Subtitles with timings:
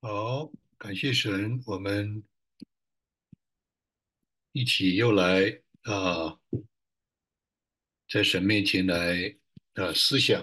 [0.00, 0.48] 好，
[0.78, 2.22] 感谢神，我们
[4.52, 6.38] 一起又来啊、
[8.08, 9.36] 在神面前来
[9.74, 10.40] 啊、思想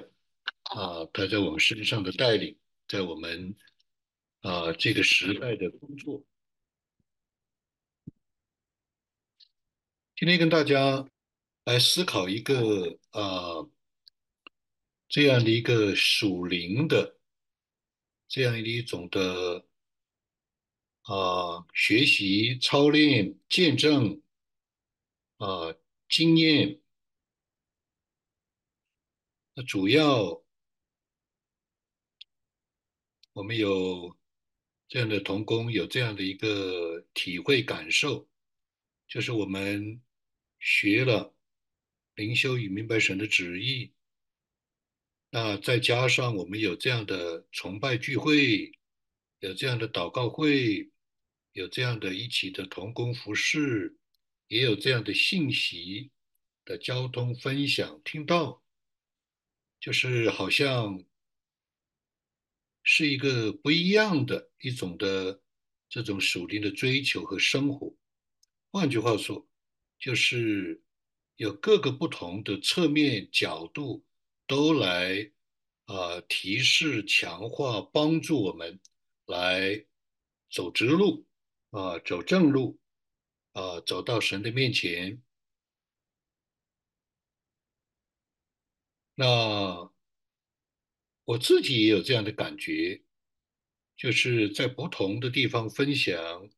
[0.63, 3.55] 啊、他在我们身上的带领，在我们
[4.41, 6.21] 啊、这个时代的工作。
[10.17, 11.09] 今天跟大家
[11.63, 13.65] 来思考一个啊、
[15.07, 17.14] 这样的一个属灵的
[18.27, 19.65] 这样的一种的
[21.03, 24.21] 啊、学习、操练、见证
[25.37, 25.75] 啊、
[26.09, 26.81] 经验。
[29.53, 30.43] 那主要
[33.33, 34.17] 我们有
[34.87, 38.27] 这样的同工，有这样的一个体会感受，
[39.07, 40.01] 就是我们
[40.59, 41.33] 学了
[42.15, 43.93] 灵修与明白神的旨意，
[45.37, 48.71] 那再加上我们有这样的崇拜聚会，
[49.39, 50.89] 有这样的祷告会，
[51.51, 53.97] 有这样的一起的同工服饰，
[54.47, 56.09] 也有这样的信息
[56.63, 58.63] 的交通分享、听到，
[59.77, 61.03] 就是好像
[62.81, 65.41] 是一个不一样的一种的
[65.89, 67.93] 这种属灵的追求和生活。
[68.71, 69.45] 换句话说，
[69.99, 70.81] 就是
[71.35, 74.05] 有各个不同的侧面角度
[74.47, 75.31] 都来
[75.85, 78.79] 啊、呃提示、强化、帮助我们
[79.25, 79.85] 来
[80.49, 81.25] 走直路
[81.71, 82.79] 啊、走正路
[83.53, 85.21] 啊、走到神的面前。
[89.15, 89.91] 那
[91.23, 93.01] 我自己也有这样的感觉，
[93.95, 96.49] 就是在不同的地方分享，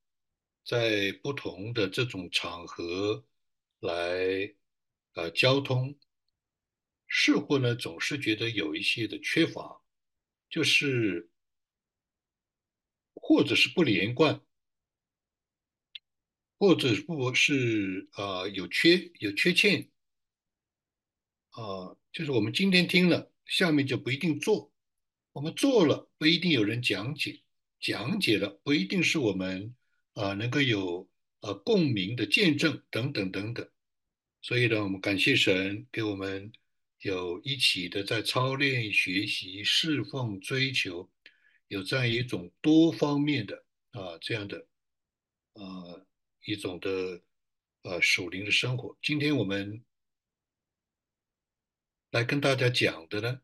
[0.65, 3.23] 在不同的这种场合
[3.79, 4.53] 来
[5.13, 5.97] 呃交通，
[7.07, 9.81] 似乎呢总是觉得有一些的缺乏，
[10.49, 11.29] 就是
[13.13, 14.41] 或者是不连贯，
[16.57, 19.89] 或者不是呃有缺有缺陷
[21.51, 24.71] 啊、就是我们今天听了，下面就不一定做。
[25.31, 27.41] 我们做了不一定有人讲解，
[27.79, 29.75] 讲解了不一定是我们
[30.13, 31.09] 啊、能够有
[31.39, 33.67] 呃共鸣的见证等等等等。
[34.41, 36.51] 所以呢，我们感谢神给我们
[37.07, 41.09] 有一起的在操练、学习、侍奉、追求，
[41.69, 44.67] 有这样一种多方面的啊、这样的
[45.53, 45.63] 啊
[46.43, 47.21] 一种的
[47.83, 48.97] 呃属灵的生活。
[49.01, 49.85] 今天我们
[52.11, 53.41] 来跟大家讲的呢。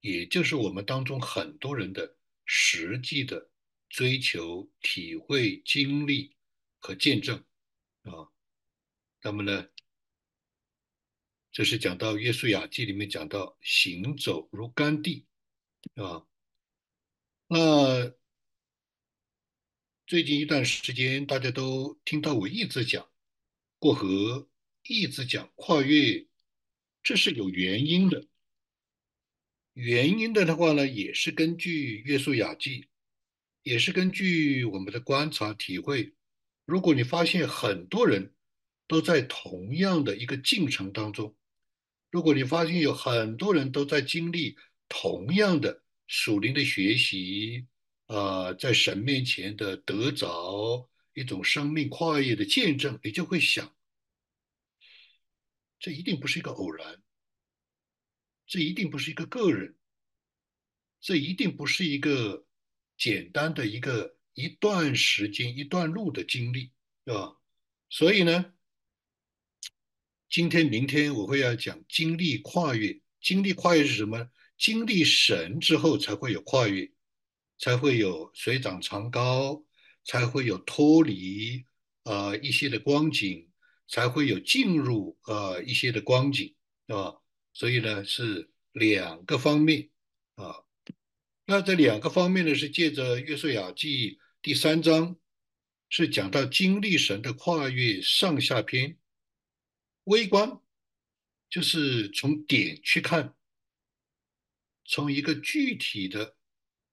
[0.00, 2.16] 也就是我们当中很多人的
[2.46, 3.50] 实际的
[3.90, 6.34] 追求、体会、经历
[6.78, 7.44] 和见证
[8.04, 8.32] 啊。
[9.20, 9.68] 那么呢，
[11.52, 15.26] 这是讲到《约书亚记》里面讲到行走如甘地
[15.94, 16.24] 啊。
[17.48, 18.14] 那
[20.06, 23.10] 最近一段时间，大家都听到我一直讲
[23.80, 24.48] 过河，
[24.84, 26.24] 一直讲跨越，
[27.02, 28.26] 这是有原因的。
[29.72, 32.86] 原因的的话呢，也是根据约书亚记，
[33.64, 36.14] 也是根据我们的观察体会。
[36.64, 38.34] 如果你发现很多人
[38.86, 41.36] 都在同样的一个进程当中，
[42.10, 44.56] 如果你发现有很多人都在经历
[44.88, 47.66] 同样的属灵的学习，
[48.06, 53.74] 呃，在神面前的得着一种生命跨越的见证，你就会想，
[55.78, 57.02] 这一定不是一个偶然，
[58.46, 59.76] 这一定不是一个个人。
[61.02, 62.46] 这一定不是一个
[62.98, 66.72] 简单的一个一段时间、一段路的经历，
[67.06, 67.38] 对吧？
[67.88, 68.52] 所以呢，
[70.30, 73.00] 今天、明天我会要讲经历跨越。
[73.20, 74.30] 经历跨越是什么？
[74.56, 76.88] 经历神之后才会有跨越，
[77.58, 79.64] 才会有水涨船高，
[80.04, 81.64] 才会有脱离
[82.04, 83.48] 呃一些的光景，
[83.88, 86.54] 才会有进入呃一些的光景，
[86.86, 87.16] 对吧？
[87.52, 89.90] 所以呢，是两个方面
[90.36, 90.54] 啊。
[91.44, 95.16] 那这两个方面呢，是借着《约瑟亚记》第三章，
[95.88, 98.96] 是讲到经历神的跨越上下篇。
[100.10, 100.60] 微观
[101.48, 103.36] 就是从点去看，
[104.84, 106.36] 从一个具体的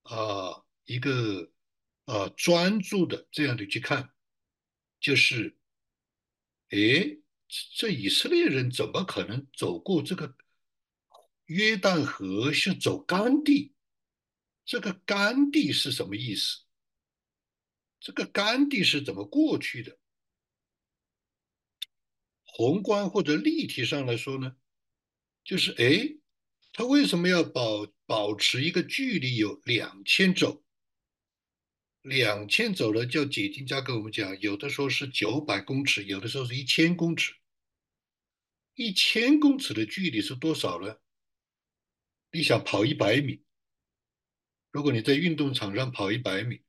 [0.03, 1.51] 啊、一个
[2.05, 4.13] 啊专注的这样的去看，
[4.99, 5.57] 就是
[6.69, 7.19] 诶，
[7.75, 10.35] 这以色列人怎么可能走过这个
[11.45, 13.73] 约旦河是走干地？
[14.63, 16.65] 这个干地是什么意思？
[17.99, 19.97] 这个干地是怎么过去的？
[22.57, 24.57] 宏观或者立体上来说呢，
[25.43, 26.17] 就是诶，
[26.73, 30.65] 他为什么要保保持一个距离有两千肘？
[32.01, 37.35] 两千走了，叫解经家跟我们讲，有的时候是九百公尺，有的时候是一千公尺。
[38.73, 40.97] 一千公尺的距离是多少呢？
[42.31, 43.43] 你想跑一百米，
[44.71, 46.63] 如果你在运动场上跑一百米，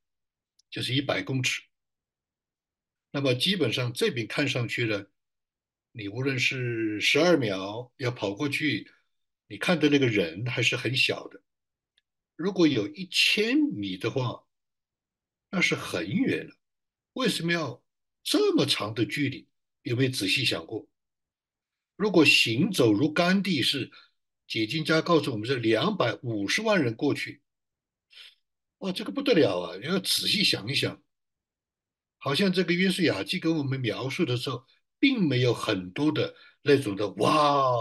[0.69, 1.63] 就是一百公尺。
[3.11, 5.07] 那么基本上这边看上去呢，
[5.93, 8.91] 你无论是十二秒要跑过去，
[9.47, 11.43] 你看的那个人还是很小的。
[12.37, 14.45] 如果有一千米的话，
[15.51, 16.55] 那是很远了。
[17.15, 17.83] 为什么要
[18.23, 19.49] 这么长的距离？
[19.83, 20.87] 有没有仔细想过？
[21.97, 23.91] 如果行走如甘地是
[24.47, 27.43] 解经家告诉我们是两百五十万人过去，
[28.79, 29.77] 哇，这个不得了啊！
[29.79, 31.03] 你要仔细想一想。
[32.19, 34.65] 好像这个约书亚记跟我们描述的时候，
[34.99, 37.73] 并没有很多的那种的哇，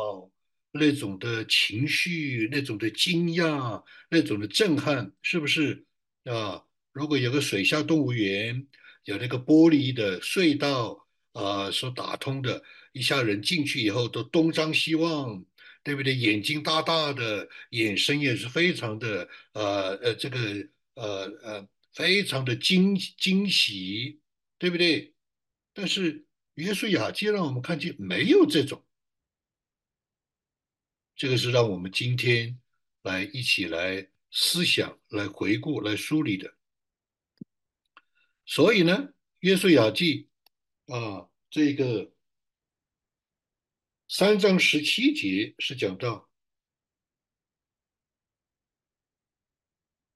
[0.72, 5.86] 那种的情绪，那种的惊讶，那种的震撼，是不是
[6.26, 6.64] 啊？
[6.92, 8.68] 如果有个水下动物园，
[9.06, 15.44] 有那个玻璃的隧道啊，所打通的，一下人进去以后都东张西望，
[15.84, 16.16] 对不对？
[16.16, 20.40] 眼睛大大的，眼神也是非常的呃呃，这个
[20.96, 24.20] 呃呃，非常的惊惊喜。
[24.60, 25.14] 对不对？
[25.72, 26.26] 但是
[26.58, 28.84] 约书亚记让我们看见没有这种，
[31.16, 32.60] 这个是让我们今天
[33.04, 36.58] 来一起来思想、来回顾、来梳理的。
[38.44, 40.30] 所以呢，约书亚记
[40.88, 42.12] 啊，这个
[44.08, 46.28] 三章十七节是讲到。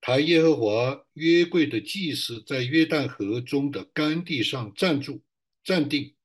[0.04, 5.22] 抬耶和华约柜的祭司在约旦河中的干地上站住、
[5.64, 6.16] 站定，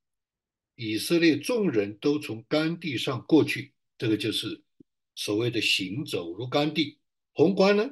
[0.77, 4.63] 以色列众人都从干地上过去，这个就是
[5.15, 6.99] 所谓的行走如干地。
[7.33, 7.91] 宏观呢，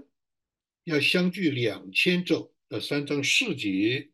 [0.85, 4.11] 要相距两千肘的三章四节，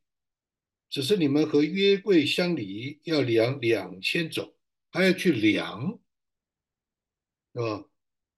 [0.89, 4.57] 只是你们和约柜相离要量两千肘，
[4.91, 6.01] 还要去量，
[7.53, 7.85] 是吧？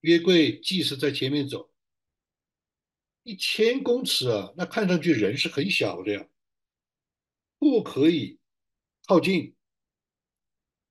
[0.01, 1.71] 约柜即使在前面走。
[3.21, 6.27] 一千公尺啊，那看上去人是很小的呀，
[7.59, 8.39] 不可以
[9.05, 9.55] 靠近。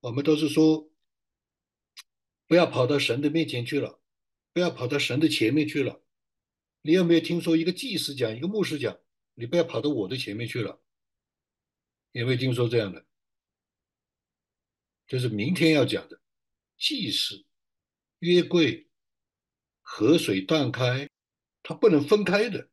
[0.03, 0.91] 我们都是说，
[2.47, 4.03] 不要跑到神的面前去了，
[4.53, 6.05] 不要跑到神的前面去了。
[6.83, 9.01] 你有没有听说一个祭司讲，一个牧师讲，
[9.35, 10.83] 你不要跑到我的前面去了？
[12.11, 13.07] 有没有听说这样的？
[15.07, 16.21] 就是明天要讲的
[16.77, 17.47] 祭司
[18.19, 18.91] 约柜
[19.81, 21.09] 河水断开。
[21.65, 22.69] 它不能分开的，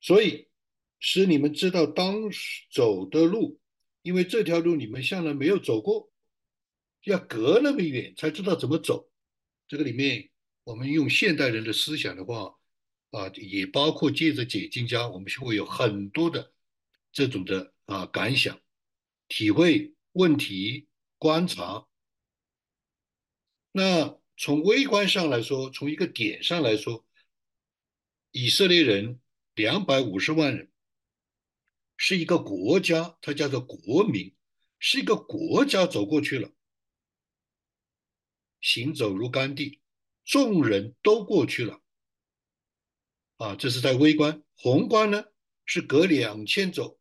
[0.00, 0.49] 所以
[1.00, 3.58] 使你们知道当时走的路，
[4.02, 6.12] 因为这条路你们向来没有走过，
[7.04, 9.10] 要隔那么远才知道怎么走。
[9.66, 10.30] 这个里面，
[10.62, 12.54] 我们用现代人的思想的话，
[13.10, 16.52] 啊，也包括借着解经家，我们就会有很多的
[17.12, 18.60] 这种的啊感想、
[19.26, 20.86] 体会、问题、
[21.18, 21.86] 观察。
[23.72, 27.06] 那从微观上来说，从一个点上来说，
[28.32, 29.20] 以色列人
[29.54, 30.69] 两百五十万人
[32.02, 34.34] 是一个国家，它叫做国民，
[34.78, 36.50] 是一个国家走过去了，
[38.62, 39.82] 行走如干地，
[40.24, 41.82] 众人都过去了，
[43.36, 44.42] 啊，这是在微观。
[44.54, 45.24] 宏观呢，
[45.66, 46.98] 是隔两千走，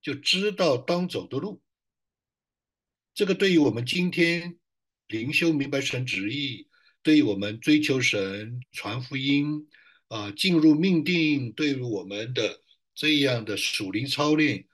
[0.00, 1.60] 就知道当走的路。
[3.12, 4.58] 这个对于我们今天。
[5.08, 6.68] 灵修明白神旨意，
[7.00, 9.68] 对于我们追求神、传福音
[10.08, 12.60] 啊，进入命定，对于我们的
[12.96, 14.66] 这样的属灵操练，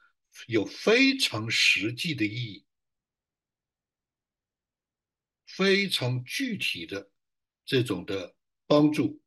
[0.47, 2.65] 有非常实际的意义，
[5.45, 7.11] 非常具体的
[7.65, 8.37] 这种的
[8.67, 9.21] 帮助。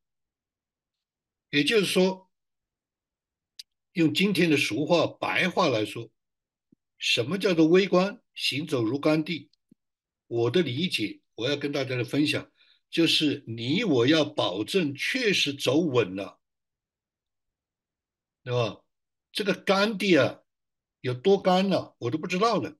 [1.49, 2.31] 也就是说，
[3.91, 6.09] 用今天的俗话、白话来说，
[6.97, 8.21] 什么叫做微观？
[8.33, 9.51] 行走如干地。
[10.27, 12.49] 我的理解，我要跟大家的分享，
[12.89, 16.39] 就是你我要保证确实走稳了，
[18.43, 18.84] 对吧？
[19.35, 20.39] 这个干地啊，
[21.01, 21.91] 有多干呢？
[21.97, 22.73] 我都不知道呢。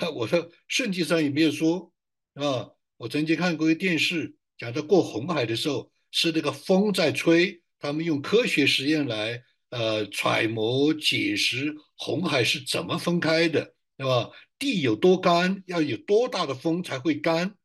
[0.16, 1.92] 我说圣经上也没有说，
[2.34, 14.30] 啊，我曾经看过一个电视，讲到过红海的时候，是那个风在吹，他们用科学实验来呃揣摩解释红海是怎么分开的，对吧？
[14.58, 17.56] 地有多干，要有多大的风才会干，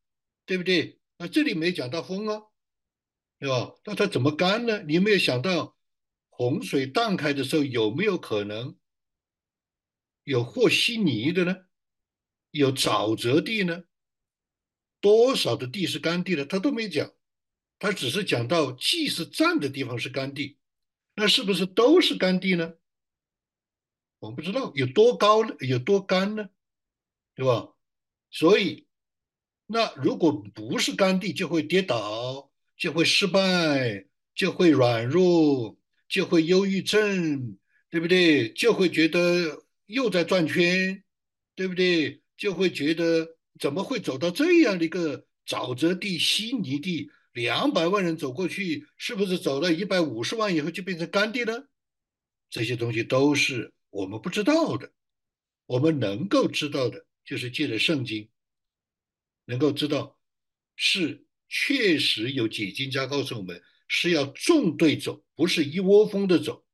[0.46, 1.00] 对不对？
[1.18, 2.40] 那这里没讲到风啊，
[3.40, 3.74] 对吧？
[3.84, 4.82] 那它怎么干呢？
[4.84, 5.75] 你有没有想到
[6.36, 8.76] 洪水荡开的时候有没有可能
[10.22, 11.56] 有和稀泥的呢？
[12.50, 13.84] 有沼泽地呢？
[15.00, 16.44] 多少的地是干地的？
[16.44, 17.10] 他都没讲。
[17.78, 20.58] 他只是讲到祭司站的地方是干地，
[21.14, 22.74] 那是不是都是干地呢？
[24.18, 26.50] 我不知道有多高呢，有多干呢，
[27.34, 27.72] 对吧？
[28.30, 28.86] 所以，
[29.64, 37.58] 那如果不是干地，就会跌倒，就会失败，就会软弱，就会忧郁症，
[37.90, 38.52] 对不对？
[38.52, 41.02] 就会觉得又在转圈，
[41.54, 42.22] 对不对？
[42.36, 47.10] 就会觉得怎么会走到这样的一个沼泽地、稀泥地？
[47.32, 51.68] 两百万人走过去，是不是走了一百五十万以后就变成干地了？
[52.48, 54.90] 这些东西都是我们不知道的。
[55.66, 58.30] 我们能够知道的，就是借着圣经，
[59.44, 60.16] 能够知道
[60.76, 66.64] 是确实有解经家告诉我们，是要纵队走，不是一窝蜂的走，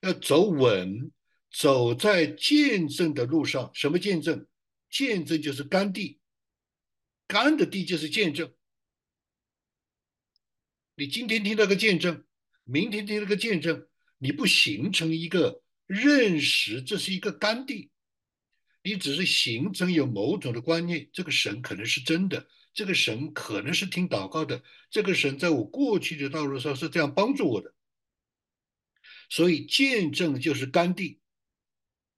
[0.00, 1.10] 要走稳，
[1.50, 3.70] 走在见证的路上。
[3.72, 4.46] 什么见证？
[4.90, 6.18] 见证就是干地，
[7.28, 8.52] 干的地就是见证。
[10.96, 12.24] 你今天听到个见证，
[12.64, 13.86] 明天听到个见证，
[14.18, 17.90] 你不形成一个认识，这是一个干地，
[18.82, 27.72] 你只是形成有某种的观念，这个神可能是真的，这个神可能是听祷告的，这个神在我过去的道路上是这样帮助我的，
[29.30, 31.20] 所以见证就是甘地，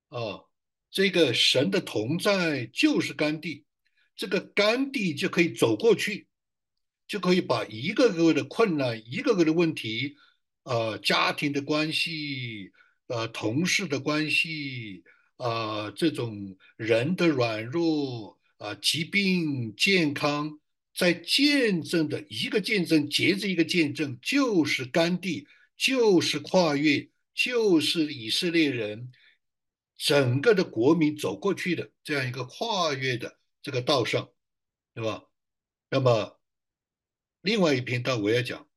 [0.09, 0.43] 啊，
[0.91, 3.65] 这个神的同在就是甘地，
[4.17, 6.27] 这个甘地就可以走过去。
[7.09, 10.17] 就可以把一个个的困难、一个个的问题，
[10.63, 12.71] 呃，家庭的关系，
[13.09, 15.05] 呃，同事的关系，
[15.37, 20.59] 啊，这种人的软弱，啊，疾病、健康，
[20.97, 25.47] 在见证的一个见证接着一个见证，就是甘地，
[25.83, 29.11] 就是跨越，就是以色列人
[29.97, 34.31] 整个的国民走过去的这样一个跨越的这个道上，
[34.95, 35.25] 对吧？
[35.91, 36.39] 那么。
[37.41, 38.69] 另外一篇道我要讲，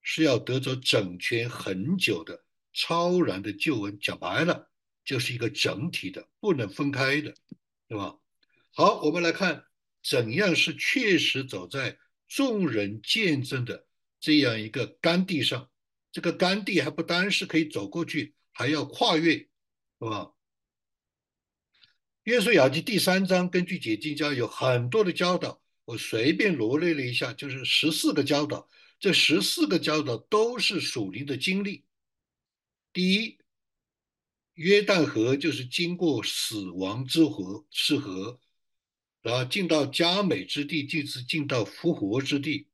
[0.00, 3.98] 是要得着整全很久的超然的救恩。
[3.98, 4.70] 讲白了，
[5.04, 7.34] 就是一个整体的，不能分开的，
[7.88, 8.16] 对吧？
[8.70, 9.64] 好，我们来看
[10.04, 11.98] 怎样是确实走在
[12.28, 13.88] 众人见证的
[14.20, 15.68] 这样一个干地上。
[16.16, 19.48] 这个干地还不单是可以走过去，还要跨越，是
[20.00, 20.32] 吧？
[22.22, 25.60] 约书亚记第三章，根据解经家有很多的教导。
[25.84, 28.66] 我随便罗列了一下，就是十四个教导。
[28.98, 31.84] 这十四个教导都是属灵的经历。
[32.94, 33.36] 第一，
[34.54, 38.40] 约旦河就是经过死亡之河，是河，
[39.20, 42.68] 然后进到佳美之地，就是进到复活之地。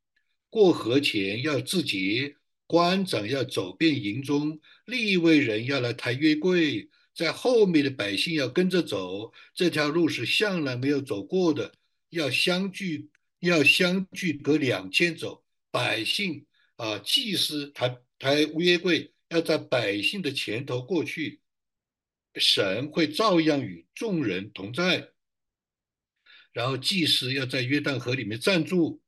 [0.49, 2.37] 过河前要自洁，
[2.73, 9.31] 官长要走遍营中，立位人要来抬约柜，在后面的百姓要跟着走。
[9.55, 11.75] 这条路是向来没有走过的。
[12.09, 13.11] 要相距，
[13.41, 15.45] 要相距隔两千走。
[15.71, 21.43] 百姓啊，祭司抬抬约柜，要在百姓的前头过去。
[22.37, 25.11] 神会照样与众人同在。
[26.55, 29.01] 然后祭司要在约旦河里面站住，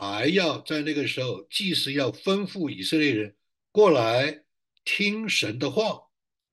[0.00, 3.36] 还要在那个时候，祭司要吩咐以色列人
[3.70, 4.44] 过来
[4.82, 6.04] 听神的话。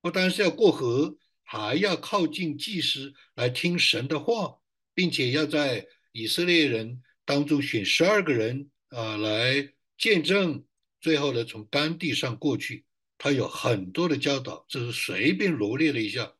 [0.02, 4.60] 不单是要过河，还要靠近祭司来听神的话。
[4.94, 10.66] 并且要在以色列人当中选十二个人啊来见证，
[11.00, 12.84] 最后呢从干地上过去，
[13.18, 16.34] 他有很多的教导，这是随便罗列了一下。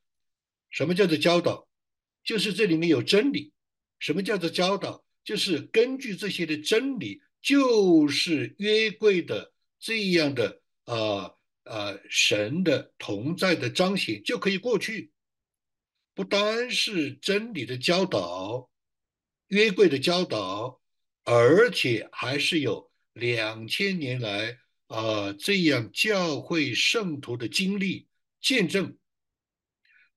[0.72, 1.70] 什么叫做教导？
[2.24, 3.54] 就是这里面有真理。
[4.00, 5.06] 什么叫做教导？
[5.28, 15.12] 就是根据这些的真理，就是约柜的这样的啊啊神的同在的彰显，就可以过去。
[16.16, 18.70] 不单是真理的教导、
[19.50, 20.80] 约柜的教导，
[21.26, 28.08] 而且还是有两千年来啊这样教会圣徒的经历
[28.40, 28.98] 见证。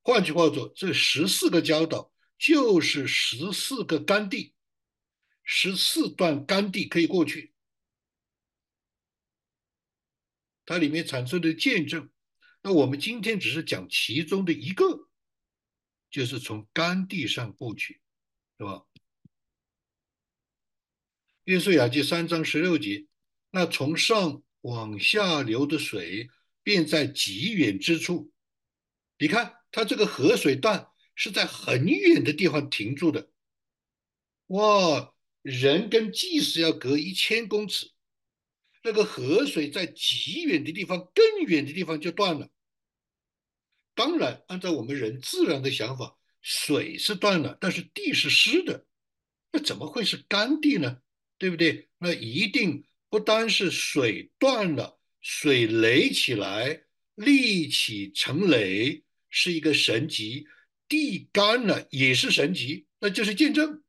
[0.03, 4.55] 换句话说，这十四个教导就是十四个干地，
[5.53, 7.53] 十四段干地可以过去，
[10.65, 12.09] 它里面产生的见证。
[12.63, 15.09] 那我们今天只是讲其中的一个。
[16.09, 18.01] 就是从干地上过去，
[18.59, 18.85] 是吧？
[21.45, 23.07] 约书亚记三章十六节，
[23.51, 26.29] 那从上往下流的水，
[26.65, 28.33] 便在极远之处。
[29.19, 33.31] 你看，它这个河水段是在很远的地方停住的。
[34.47, 37.91] 哇，人跟祭司要隔一千公尺，
[38.83, 42.51] 那个河水在极远的地方、更远的地方就断了。
[43.95, 48.87] 当然，按照我们人自然的想法，水是断了，但是地是湿的，
[49.53, 50.99] 那怎么会是干地呢？
[51.39, 51.89] 对不对？
[51.99, 60.45] 那一定不单是水断了，水垒起来，立起成垒，是一个神迹；
[60.89, 63.83] 地干了也是神迹，那就是见证。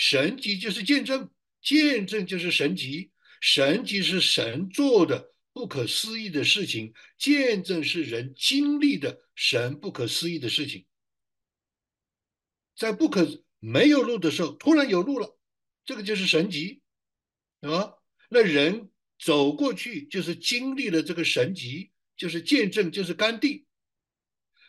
[0.00, 1.30] 神迹就是见证，
[1.60, 10.86] 见证就是神迹，神迹是神做的不可思议的事情，见证是人经历的神不可思议的事情。
[12.74, 15.38] 在不可没有路的时候，突然有路了，
[15.84, 16.80] 这个就是神迹，
[17.60, 17.92] 啊，
[18.30, 23.66] 那人走过去就是经历了这个神迹，就是见证，就是干地。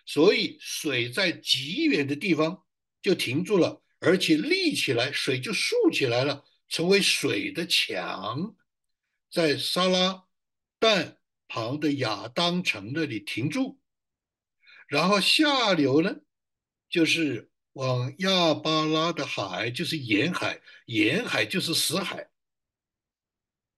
[0.06, 2.66] 所以水在极远的地方
[3.02, 8.54] 就停住了，而且立起来，水就竖起来了，成为水的墙，
[9.32, 10.26] 在沙拉
[10.80, 11.16] 旦
[11.48, 13.80] 旁的亚当城那里停住，
[14.90, 16.18] 然后下流呢，
[16.90, 17.48] 就是。
[17.74, 22.30] 往亚巴拉的海就是沿海，沿海就是死海。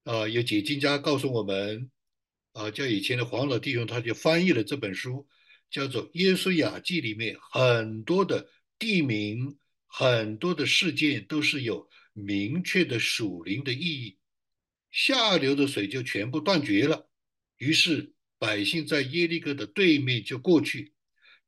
[0.03, 1.91] 啊，有解经家告诉我们，
[2.53, 5.27] 啊，叫以前的黄老弟兄，他就翻译了这本书，
[5.69, 8.49] 叫做《耶稣雅记》，里面很多的
[8.79, 9.59] 地名、
[9.95, 14.17] 很多的事件都是有明确的属灵的意义。
[14.89, 17.07] 下流的水就全部断绝了，
[17.57, 20.93] 于是百姓在耶利哥的对面就过去，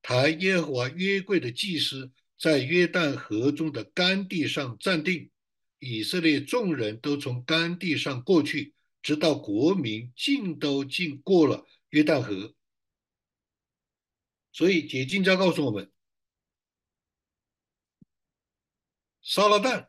[0.04, 2.12] 抬耶和华约柜的祭司。
[2.38, 5.32] 在约旦河中的干地上站定，
[5.80, 12.54] 以色列众人都从干地上过去，直到国民尽都尽过了约旦河。
[14.52, 15.90] 所以解经家告诉我们，
[19.25, 19.88] 沙拉旦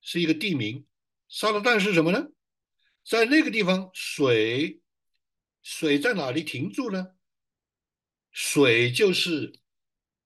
[0.00, 0.86] 是一个地名。
[1.26, 2.28] 沙拉旦是什么呢？
[3.04, 4.80] 在那个地方，水
[5.60, 7.08] 水在哪里停住呢？
[8.30, 9.52] 水就是。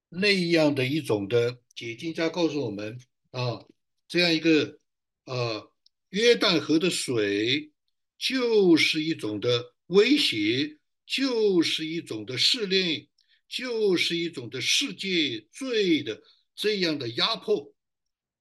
[0.09, 2.97] 那样的一种的解经家告诉我们
[3.33, 3.67] 啊，
[4.07, 4.79] 这样一个
[5.25, 5.75] 呃
[6.11, 7.73] 约旦河的水
[8.17, 13.09] 就是一种的威胁，就是一种的试炼，
[13.49, 16.23] 就是一种的世界罪的
[16.57, 17.73] 这样的压迫。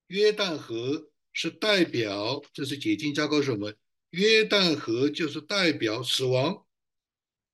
[0.08, 3.78] 约旦河是代表，这是解经家告诉我们，
[4.10, 6.66] 约旦河就是代表死亡，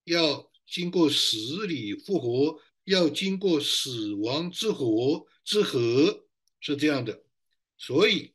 [0.06, 2.62] 要经过死里复活。
[2.86, 6.28] 要经过死亡之火之河，
[6.60, 7.24] 是这样的，
[7.78, 8.34] 所以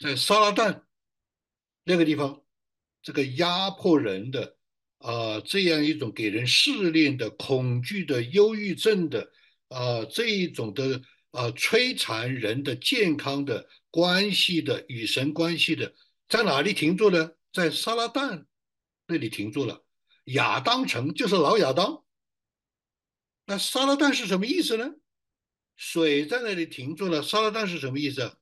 [0.00, 0.82] 在沙拉旦
[1.84, 2.44] 那个地方，
[3.00, 4.56] 这个压迫人的
[4.98, 9.32] 啊，这样一种给人试炼的、恐惧的、忧郁症的
[9.68, 15.94] 啊，这一种的啊，摧残人的健康的关系的与神关系的，
[16.28, 17.32] 在哪里停住呢？
[17.52, 18.46] 在撒拉旦
[19.06, 19.84] 那里停住了。
[20.24, 22.04] 亚当城就是老亚当。
[23.46, 24.94] 那沙拉旦是什么意思呢？
[25.76, 27.22] 水在那里停住了。
[27.22, 28.36] 沙拉旦是什么意思？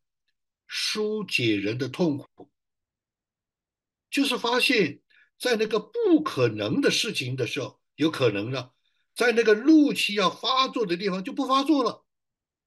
[0.66, 2.50] 疏解人的痛苦，
[4.10, 5.00] 就是发现，
[5.38, 8.73] 在那个不可能的事情的时候，有可能了；
[9.14, 12.04] 在那个怒气要发作的地方就不发作了。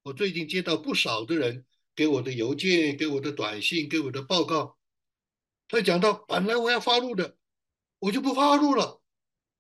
[0.04, 4.78] 我最近接到不少的人给我的邮件、给我的短信、给我的报告，
[5.68, 7.38] 他讲到本来我要发怒的，
[8.00, 9.02] 我就不发怒了。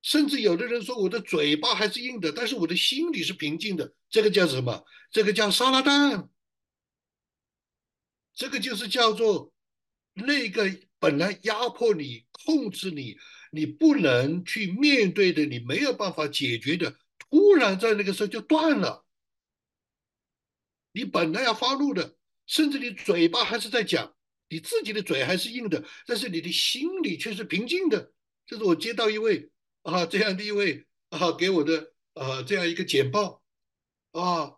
[0.02, 3.93] 甚至有的人说我的嘴巴还是硬的，但是我的心里是平静的。
[4.10, 4.86] 这个叫什么？
[5.12, 6.30] 这个叫沙拉蛋。
[8.34, 9.52] 这个就是叫做
[10.13, 13.17] 那个本来压迫你、控制你、
[13.51, 19.05] 你不能去面对的、你没有办法解决的，突然在那个时候就断了。
[20.91, 24.15] 你本来要发怒的，甚至你嘴巴还是在讲，
[24.49, 28.13] 你自己的嘴还是硬的，但是你的心里却是平静的。
[28.45, 29.51] 这是我接到一位。
[29.83, 33.41] 啊，这样的一位啊，给我的啊这样一个简报
[34.12, 34.55] 啊，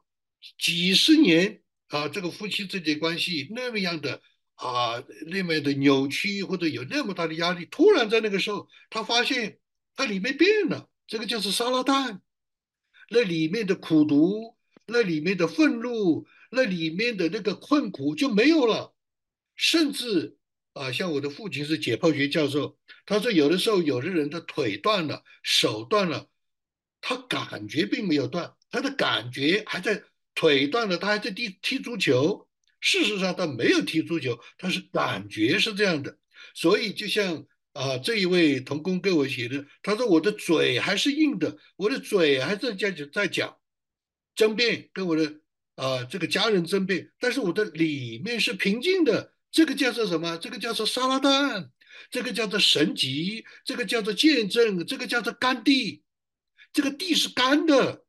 [0.58, 4.24] 几十年啊，这个夫妻之间关系那么样的
[4.60, 9.58] 啊，那么的扭曲或者有那么大的压力，突然在那个时候，他发现
[9.96, 12.22] 他里面变了，这个就是沙拉蛋，
[13.10, 18.94] 那里面的苦毒，那里面的愤怒，那里面的那个困苦就没有了，
[19.56, 20.36] 甚至。
[20.74, 26.28] 啊，像我的父亲是解剖学教授，他说有的时候有的人的腿断了，手断了，
[27.02, 30.04] 他感觉并没有断，他的感觉还在，
[30.36, 32.49] 腿断了，他还在踢踢足球。
[32.80, 36.18] 事实上他没有踢足球，他是感觉是这样的。
[36.54, 43.58] 所以就像啊这一位童工给我写的，他说我的嘴还是硬的，我的嘴还在在在讲
[44.36, 45.40] 争辩，跟我的
[45.76, 49.34] 啊这个家人争辩，但是我的里面是平静的。
[49.52, 50.38] 这个叫做什么？
[50.38, 51.72] 这个叫做沙拉蛋，
[52.12, 56.04] 这个叫做神级，这个叫做见证，这个叫做干地。
[56.72, 58.06] 这个地是干的，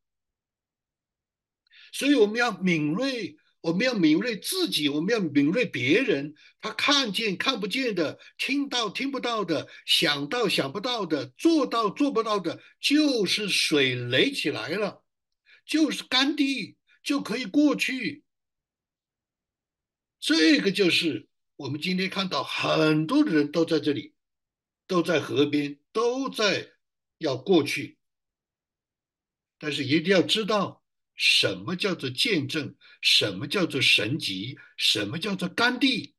[1.92, 6.34] 所以我们要敏锐，我们要敏锐自己，我们要敏锐别人。
[6.60, 15.04] 他看见看不见的，听到听不到的，想到想不到的，做到做不到的，就是水垒起来了，
[15.66, 18.24] 就是干地就可以过去。
[20.18, 24.14] 这个就是我们今天看到很多的人都在这里，
[24.86, 26.70] 都在河边，都在
[27.18, 27.98] 要过去，
[29.58, 30.79] 但是一定要知道。
[31.22, 32.74] 什么叫做见证？
[33.02, 34.56] 什么叫做神迹？
[34.78, 36.14] 什么叫做甘地？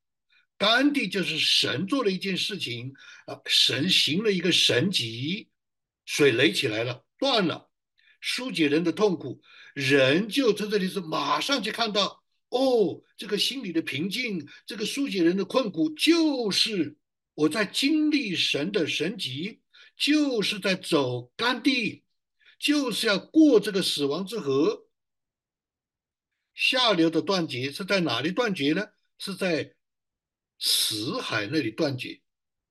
[0.59, 2.93] 甘地就是神做了一件事情
[3.25, 5.49] 啊，神行了一个神迹，
[6.05, 7.71] 水垒起来了，断了，
[8.19, 9.41] 疏解人的痛苦，
[9.73, 16.95] 人就在这里是马上就看到，哦，这个心里的平静，这个疏解人的困苦，就是
[17.33, 19.61] 我在经历神的神迹，
[19.97, 22.03] 就是在走甘地，
[22.59, 24.89] 就是要过这个死亡之河。
[26.53, 28.85] 下流的断绝是在哪里断绝呢？
[29.17, 29.75] 是在
[30.57, 32.21] 死海那里断绝，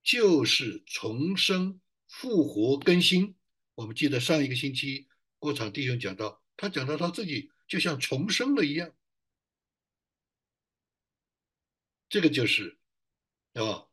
[0.03, 3.37] 就是重生、复活、更新。
[3.75, 8.93] 我们记得上一个星期郭场弟兄讲到，他讲到他自己就像重生了一样，
[12.09, 12.79] 这个就是
[13.55, 13.87] 啊，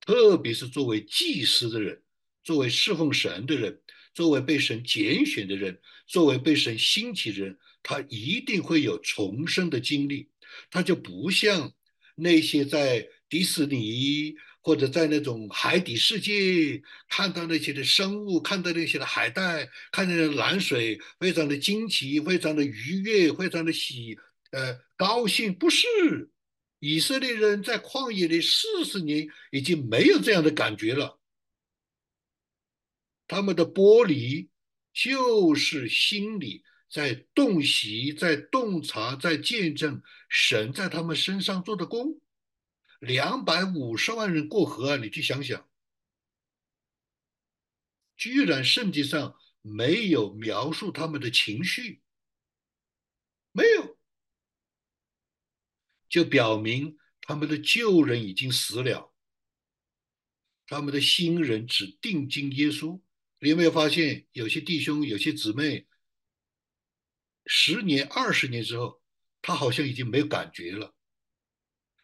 [0.00, 2.02] 特别是作为祭司的人，
[2.42, 3.82] 作为侍奉神的人，
[4.14, 7.58] 作为被神拣选的人，作为被神兴起的人。
[7.82, 10.28] 他一定会有重生的经历，
[10.70, 11.72] 他就不像
[12.14, 24.18] 那些在迪士尼或者在那种海底世界看到那些的生物，看到那些的海带，看到蓝水，非常的惊奇，非常的愉悦，非常的喜，
[24.50, 25.54] 呃，高兴。
[25.54, 25.86] 不是，
[26.80, 31.18] 以色列人在旷野里四十年已经没有这样的感觉了，
[33.30, 34.48] 他们的玻璃
[34.92, 36.64] 就是心里。
[36.90, 42.20] 在洞悉，在洞察，在见证神在他们身上做的功。
[42.98, 44.96] 两百五十万人过河啊！
[44.96, 45.70] 你去想想，
[48.16, 52.02] 居然圣经上没有描述他们的情绪，
[53.52, 53.96] 没有，
[56.08, 59.14] 就表明他们的旧人已经死了，
[60.66, 63.00] 他们的新人只定睛耶稣。
[63.42, 65.86] 你有没有发现，有些弟兄，有些姊妹？
[67.46, 69.02] 十年、二十年之后，
[69.40, 70.94] 他好像已经没有感觉了，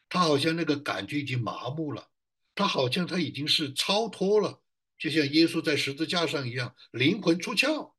[0.09, 2.11] 他好像那个感觉已经麻木了，
[2.55, 4.63] 他好像他已经是超脱了，
[4.99, 7.93] 就像耶稣在十字架上一样，灵魂出窍，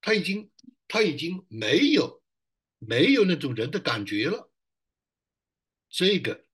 [0.00, 0.50] 他已经
[0.88, 2.22] 他已经没有
[2.78, 4.50] 没有那种人的感觉了。
[5.90, 6.46] 这个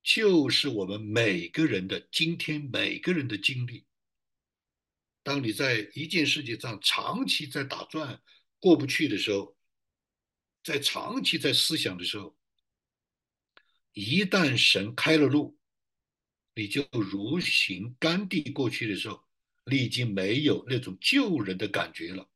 [0.00, 3.84] 就是我们每个人的今天每个人的经历。
[5.22, 8.20] 当你在一件事情上长期在打转。
[8.62, 9.56] 过不去的时候，
[10.62, 12.36] 在长期在思想的时候，
[13.94, 15.56] 一旦神开了路，
[16.54, 19.24] 你就如行甘地过去的时候，
[19.64, 22.28] 你已经没有那种救人的感觉了。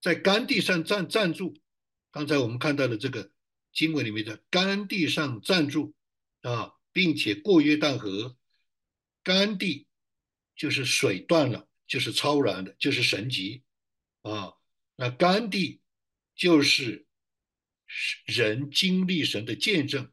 [0.00, 1.60] 在甘地上站站住，
[2.12, 3.32] 刚才我们看到的这个
[3.72, 5.92] 经文里面的甘地上站住
[6.42, 8.36] 啊，并且过约旦河，
[9.24, 9.88] 甘地
[10.56, 13.62] 就是水断了，就是超然的，就是神级。
[14.22, 14.54] 啊，
[14.96, 15.80] 那甘地
[16.34, 17.06] 就是
[18.24, 20.10] 人经历神的见证，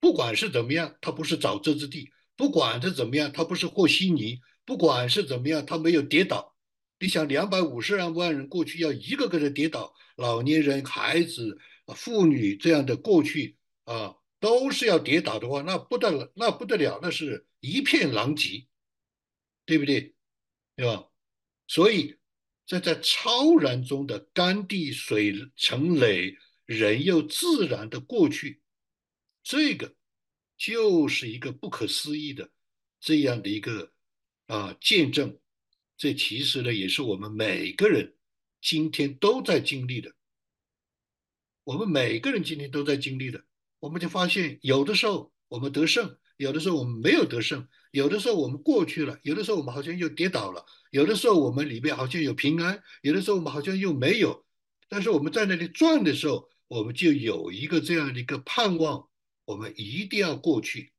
[0.00, 6.56] 不管是怎么样，他不是沼泽之地；不管是怎么样，他不是和稀泥；不管是怎么样，他没有跌倒。
[6.98, 11.58] 你想，两百五十万人过去，要一个个的跌倒，老年人、孩子、
[11.94, 18.66] 妇女这样的过去啊，都是要跌倒的话，那不得了，那不得了，那是一片狼藉，
[19.64, 20.14] 对不对？
[20.76, 21.08] 对吧？
[21.66, 22.18] 所以。
[22.66, 28.62] 在在超然中的干地水成垒，人又自然的过去，
[29.42, 29.94] 这个
[30.56, 32.50] 就是一个不可思议的
[33.00, 33.92] 这样的一个
[34.46, 35.38] 啊见证。
[35.98, 38.16] 这其实呢，也是我们每个人
[38.62, 40.14] 今天都在经历的。
[41.64, 43.44] 我们每个人今天都在经历的，
[43.78, 47.66] 我们就发现，有的时候我们得胜，有的时候我们没有得胜。
[47.90, 54.44] 有的时候我们过去了，有的时候我们好像又跌倒了，有的时候我们里面好像有平安，有的时候我们好像又没有。
[54.88, 59.08] 但是我们在那里转的时候，我们就有一个这样的一个盼望，
[59.44, 60.92] 我们一定要过去。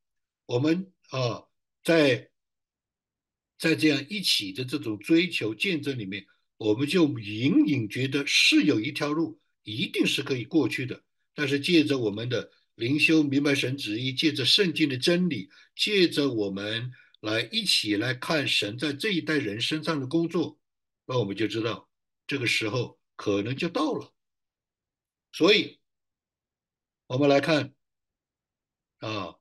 [0.46, 1.44] 我们啊，
[1.84, 2.30] 在
[3.58, 6.24] 在这样一起的这种追求见证里面，
[6.56, 11.02] 我们就隐隐觉得是有一条路，一定是可以过去的。
[11.34, 12.50] 但是借着我们的。
[12.76, 20.60] 灵修明白神旨意，借着圣经的真理，借着我们来一起来看神在这一代人身上的工作，
[21.06, 21.90] 那我们就知道
[22.26, 24.14] 这个时候可能就到了。
[25.32, 25.80] 所以
[27.06, 27.74] 我们来看
[28.98, 29.36] 啊，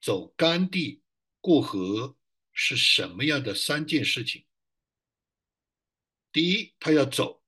[0.00, 1.02] 走干地
[1.40, 2.16] 过河
[2.52, 4.44] 是什么样的三件事情？
[6.30, 7.42] 第一，他要走，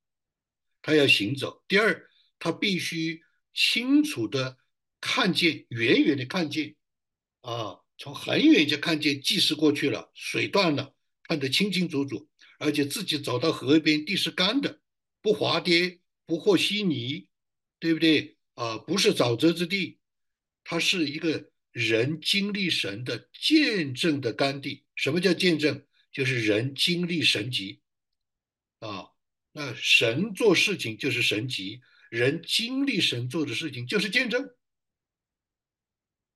[0.82, 3.22] 他要行走；第二，他必须
[3.54, 4.58] 清楚的
[5.00, 6.74] 看见，远远的看见
[7.40, 14.80] 啊，从很远就看见计时过去了，水断了，看得清清楚楚，而且自己走到河边，地是干的，
[15.22, 17.26] 不滑跌，不和稀泥，
[17.78, 18.36] 对不对？
[18.54, 19.98] 啊，不是沼泽之地，
[20.64, 24.84] 它是一个人经历神的见证的干地。
[24.96, 25.82] 什么叫见证？
[26.12, 27.80] 就是人经历神迹
[28.80, 29.10] 啊。
[29.52, 34.50] 那神做事情就是神迹，人经历神做的事情就是见证，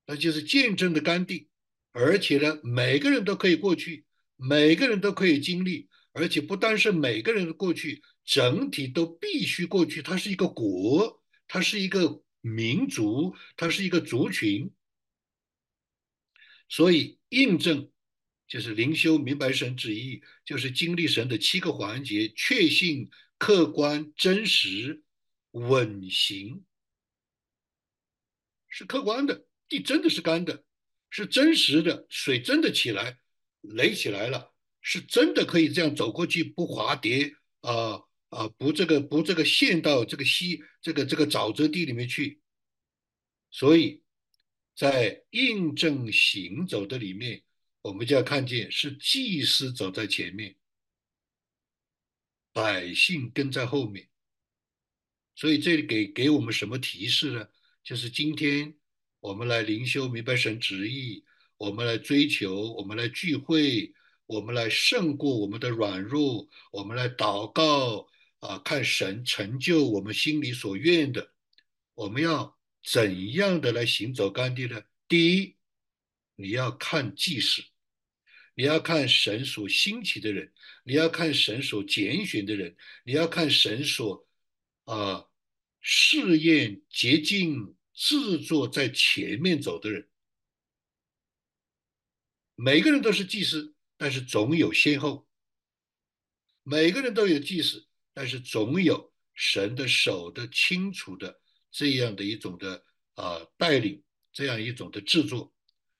[0.06, 1.48] 那就是见证的甘地。
[1.92, 4.04] 而且呢，每个人都可以过去，
[4.36, 10.02] 每个人都可以经历，而且不单是每个人的过去，整体都必须过去。
[10.02, 11.20] 它是一个国。
[11.46, 14.72] 它是一个民族，它是一个族群，
[16.70, 17.90] 所以印证
[18.48, 25.04] 就是灵修明白神旨意，就是经历神的七个环节：确信、客观、真实、
[25.50, 26.64] 稳行，
[28.66, 30.64] 是客观的，地真的是干的，
[31.10, 33.18] 是真实的，水真的起来，
[33.60, 38.02] 垒起来了，是真的可以这样走过去不滑跌啊。
[38.30, 42.40] 啊，不这个不这个陷到这个溪这个这个沼泽地里面去，
[43.52, 44.02] 所以
[44.74, 47.44] 在印证行走的里面，
[47.80, 50.56] 我们就要看见是祭司走在前面，
[52.52, 54.08] 百姓跟在后面。
[55.36, 57.46] 所以这里给给我们什么提示呢？
[57.84, 58.76] 就是今天
[59.24, 61.24] 我们来灵修明白神旨意，
[61.56, 63.90] 我们来追求，我们来聚会，
[64.26, 68.06] 我们来胜过我们的软弱，我们来祷告。
[68.40, 71.32] 啊，看神成就我们心里所愿的，
[71.94, 74.82] 我们要怎样的来行走干地呢？
[75.08, 75.56] 第一，
[76.36, 77.64] 你要看祭祀，
[78.54, 80.52] 你要看神所兴起的人，
[80.84, 84.26] 你要看神所拣选的人，你要看神所
[84.84, 85.24] 啊
[85.80, 90.10] 试验洁净制作在前面走的人。
[92.54, 95.26] 每个人都是祭司，但是总有先后。
[96.62, 97.88] 每个人都有祭司。
[98.16, 101.40] 但是总有神的手的清楚的
[101.72, 105.52] 这样的一种的啊带领，这样一种的制作，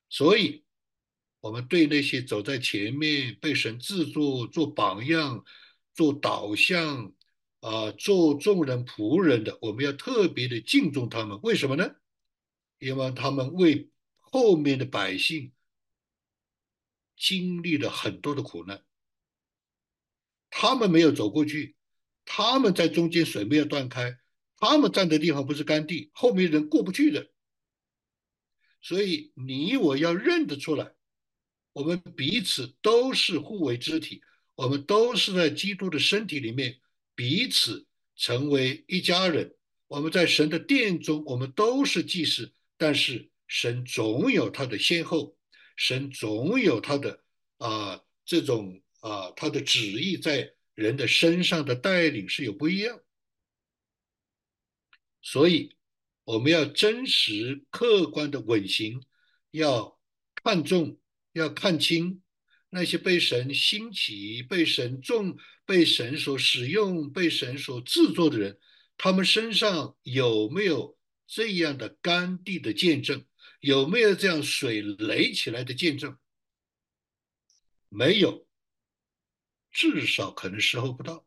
[0.08, 0.64] 所以
[1.40, 5.44] 我们对那些走在前面被神制作做榜样、
[5.92, 7.12] 做导向
[7.64, 11.40] 啊、做众人仆人的，我们要特别的敬重他们。
[11.42, 11.94] 为什么呢？
[12.78, 15.50] 因为他们为后面的百姓
[17.16, 18.84] 经历了很多的苦难，
[20.50, 21.74] 他们没有走过去。
[22.26, 24.18] 他们在中间水没有断开，
[24.58, 27.30] 他们站的地方不是干地，后面人过不去的。
[28.82, 30.92] 所以你我要认得出来，
[31.72, 34.20] 我们彼此都是互为肢体，
[34.54, 36.78] 我们都是在基督的身体里面
[37.14, 39.54] 彼此成为一家人。
[39.86, 45.36] 我们在神的殿中，我们都是祭司，但是神总有他的先后，
[45.76, 47.22] 神总有他的
[47.58, 50.52] 啊这种啊他的旨意在。
[50.74, 53.00] 人的身上的带领是有不一样，
[55.22, 55.76] 所以
[56.24, 59.00] 我们要真实客观的稳行，
[59.52, 59.96] 要
[60.34, 60.98] 看重，
[61.30, 62.24] 要看清
[62.70, 68.58] 那些被神兴起、被神重、被神所使用、被神所制作的人，
[68.96, 73.24] 他们身上有没有这样的干地的见证？
[73.60, 76.18] 有没有这样水垒起来的见证？
[77.88, 78.46] 没有。
[79.70, 81.26] 至少可能时候不到，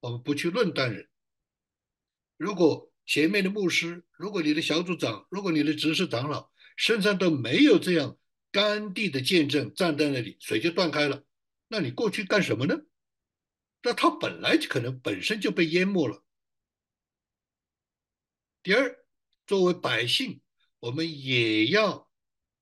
[0.00, 1.08] 我们不去论断人。
[2.36, 8.18] 如果前面的牧师，如果你的小组长，如果你的执事长老身上都没有这样
[8.50, 11.24] 干地的见证，站在那里水就断开了，
[11.68, 12.76] 那你过去干什么呢？
[13.82, 16.24] 那他本来就可能本身就被淹没了。
[18.62, 18.98] 第二，
[19.46, 20.40] 作为百姓，
[20.80, 22.10] 我们也要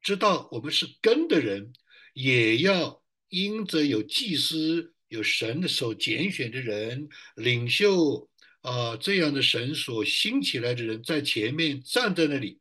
[0.00, 1.72] 知道我们是根的人，
[2.14, 3.02] 也要。
[3.30, 8.26] 因着有祭司、有神的手拣选的人、领袖
[8.62, 12.58] 啊，这样的神所兴起来的人，在前面站在那里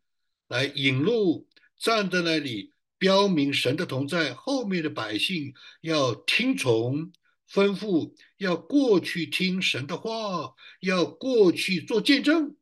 [0.50, 1.48] 来引路，
[1.80, 4.34] 站在那里标明神的同在。
[4.34, 7.14] 后面的百姓要听从
[7.50, 12.56] 吩咐，要过去听神的话，要过去做见证，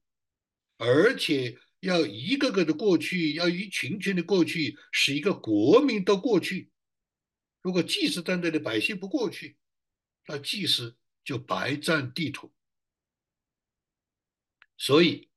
[0.77, 6.71] 而且要一个个的过去，要一群群的过去，使一个国民都过去。
[7.61, 9.57] 如果祭司站在的百姓不过去，
[10.27, 12.53] 那祭司就白占地土。
[14.77, 15.29] 所以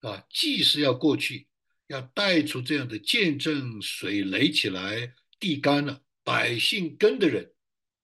[0.00, 1.48] 啊，既是要过去，
[1.86, 7.52] 要带出这样的见证，水垒起来，地干了，百姓跟的人，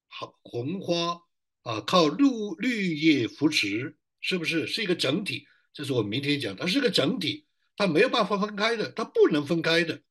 [0.08, 1.20] 好红花
[1.62, 2.26] 啊，靠绿
[2.58, 5.46] 绿叶扶持，是不是是一个整体？
[5.72, 7.46] 这是我明天讲，它是个整体，
[7.76, 10.02] 它没有办法分开的，它不能分开的，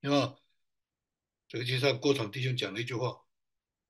[0.00, 0.36] 对吧？
[1.46, 3.20] 这个就像郭厂弟兄讲了一句话，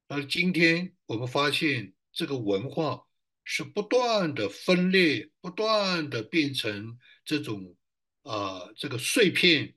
[0.06, 3.06] 他说：“今天我们发现这个文化
[3.42, 7.74] 是不断的分裂，不断的变成这种
[8.22, 9.74] 啊这个碎片，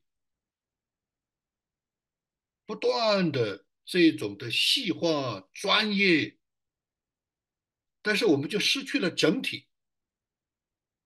[2.66, 6.37] 不断的这种的细化专业，
[8.08, 9.68] 但是我们就失去了整体，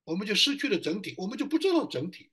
[0.04, 2.30] 我们就失去了整体，我们就不知道整体。”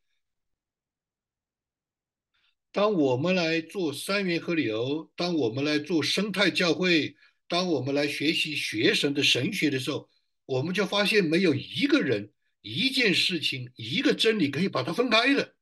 [2.71, 7.17] 当我们来做三元河流，当我们来做生态教会，
[7.49, 10.11] 当我们来学习学神的神学的时候，
[10.45, 15.57] 我们就发现没有一个人、一件事情、一个真理可以把它分开的。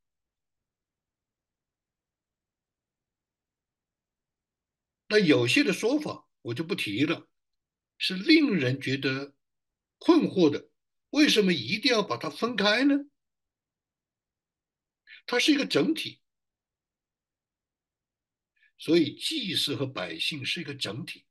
[5.09, 7.29] 那有些的说法我就不提了，
[7.99, 9.35] 是令人觉得
[9.99, 10.69] 困惑的。
[11.11, 12.95] 为什么一定要把它分开呢？
[15.27, 16.21] 它是一个整体。
[18.79, 21.25] 所以祭祀和百姓是一个整体。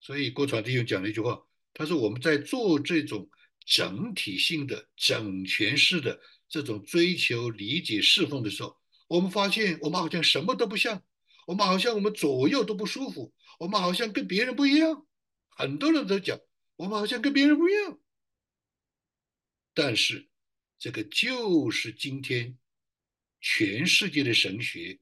[0.00, 3.30] 所以郭传弟兄讲了一句话，他说：“我们在做这种
[3.64, 8.76] 整体性的、整全式的这种追求、理解、侍奉的时候，
[9.06, 11.02] 我们发现我们好像什么都不像，
[11.46, 15.06] 我们好像我们左右都不舒服，我们好像跟别人不一样。
[15.50, 16.40] 很多人都讲
[16.76, 18.00] 我们好像跟别人不一样，
[19.74, 20.30] 但是
[20.78, 22.58] 这个就是今天。”
[23.40, 24.98] 全世界的神学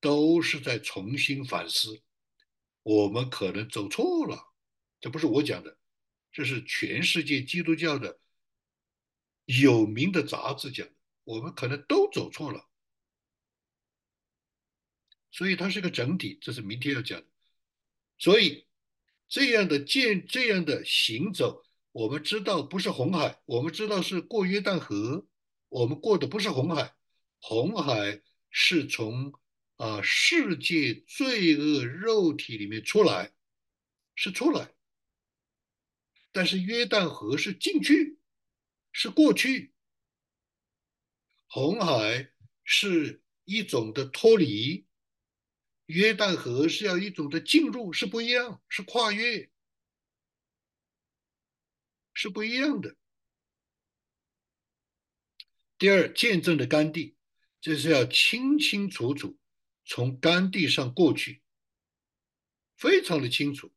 [0.00, 2.02] 都是在重新反思，
[2.82, 4.54] 我们可能走错了。
[5.02, 5.78] 这不是我讲的，
[6.32, 8.18] 这是全世界基督教的
[9.44, 10.94] 有名的杂志讲的。
[11.24, 12.70] 我们可能都走错了，
[15.30, 16.38] 所以它是个整体。
[16.40, 17.26] 这是明天要讲的。
[18.18, 18.66] 所以
[19.28, 25.26] 这样的见，这样的行走，我们知道不是红海，我们知道是过约旦河，
[25.68, 26.94] 我们过的不是红海。
[27.40, 29.32] 红海是从
[29.76, 33.34] 啊世界罪恶肉体里面出来，
[34.14, 34.72] 是出来，
[36.32, 38.18] 但是约旦河是进去，
[38.92, 39.74] 是过去。
[41.48, 42.30] 红海
[42.64, 44.86] 是一种的脱离，
[45.86, 49.50] 约旦河是要一种的进入，是不一样，是跨越，
[52.12, 52.96] 是不一样的。
[55.78, 57.16] 第二，见证的甘地。
[57.60, 59.38] 这是要清清楚楚
[59.86, 61.42] 从干地上过去，
[62.76, 63.72] 非常的清楚。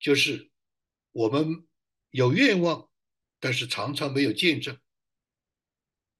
[0.00, 0.50] 就是
[1.12, 1.68] 我们
[2.10, 2.90] 有愿望，
[3.38, 4.80] 但是常常没有见证。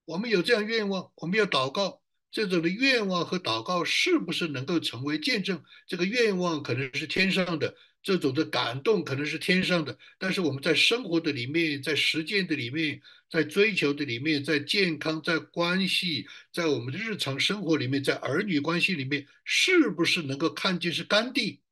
[0.04, 2.04] 我们有这样愿望，我们要祷告，
[2.36, 5.64] 这种的愿望和祷告是不是能够成为见证？
[5.86, 7.74] 这个愿望可能是天上的。
[8.02, 21.62] 这种的感动可能是天上的，但是我们在生活的里面，在实践的里面，在追求的里面，在健康、在关系，在我们的日常生活里面，在儿女关系里面，是不是能够看见是干地，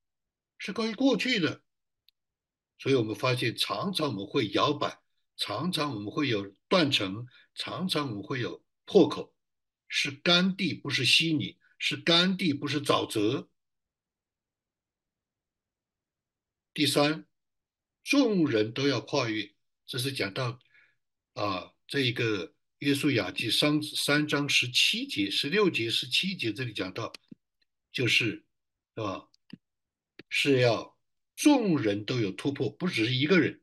[0.57, 1.61] 是关于过去的？
[2.79, 4.99] 所以我们发现，常常我们会摇摆，
[5.37, 9.34] 常常我们会有断层，常常我们会有破口，
[9.97, 13.49] 是干地，不是稀泥，是干地，不是沼泽。
[16.73, 17.29] 第三，
[18.03, 19.55] 众人都要跨越，
[19.87, 20.59] 这是讲到
[21.35, 27.13] 啊，这一个约书亚记三三章十七节、十六节、十七节这里讲到，
[27.93, 28.45] 就是
[28.97, 29.29] 是吧？
[30.29, 30.99] 是要
[31.37, 33.63] 众人都有突破，不只是一个人。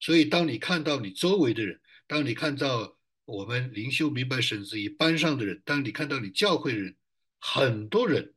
[0.00, 2.95] 所以，当你看到你周围的人，当你看到
[3.26, 6.96] 我们灵修明白神旨意班上的人，当你看到你教会的人，
[7.38, 8.34] 很多人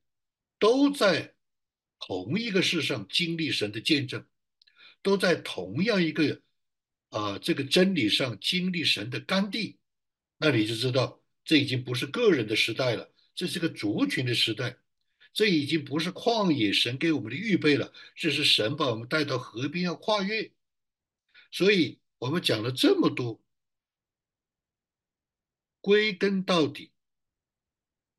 [0.59, 1.33] 都在。
[2.01, 4.25] 同一个世上经历神的见证，
[5.01, 6.41] 都在同样一个
[7.09, 9.77] 啊这个真理上经历神的甘地，
[10.37, 14.77] 那你就知道这已经不是个人的时代了，这是个族群的时代，
[15.33, 20.49] 这已经不是旷野神给我们的预备了，这是神把我们带到河边要跨越。
[21.51, 23.41] 所以我们讲了这么多，
[25.81, 26.91] 归根到底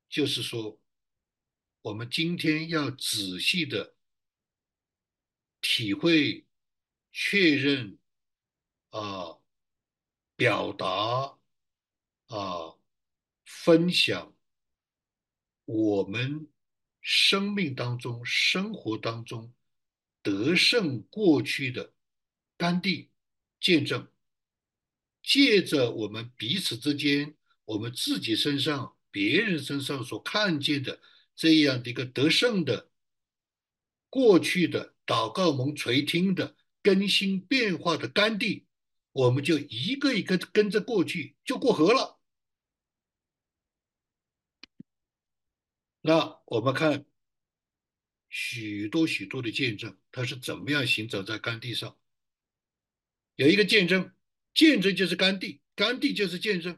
[0.09, 0.79] 就是说。
[1.83, 3.95] 我们今天要仔细的
[5.61, 6.45] 体会、
[7.11, 7.97] 确认、
[8.91, 9.39] 啊，
[10.35, 11.39] 表达、
[12.27, 12.77] 啊，
[13.43, 14.37] 分享
[15.65, 16.51] 我们
[17.01, 19.51] 生命当中、生活当中
[20.21, 21.95] 得胜过去的
[22.57, 23.09] 甘地
[23.59, 24.07] 见证。
[25.23, 27.35] 借着我们彼此之间，
[27.71, 30.99] 我们自己身上、别人身上所看见的
[31.37, 32.91] 这样的一个得胜的、
[34.09, 38.65] 过去的祷告蒙垂听的更新变化的甘地，
[39.13, 42.19] 我们就一个一个跟着过去，就过河了。
[46.01, 47.05] 那我们看
[48.27, 51.97] 许多许多的见证，他是怎么样行走在甘地上？
[53.35, 54.13] 有一个见证，
[54.53, 56.77] 见证就是甘地，甘地就是见证，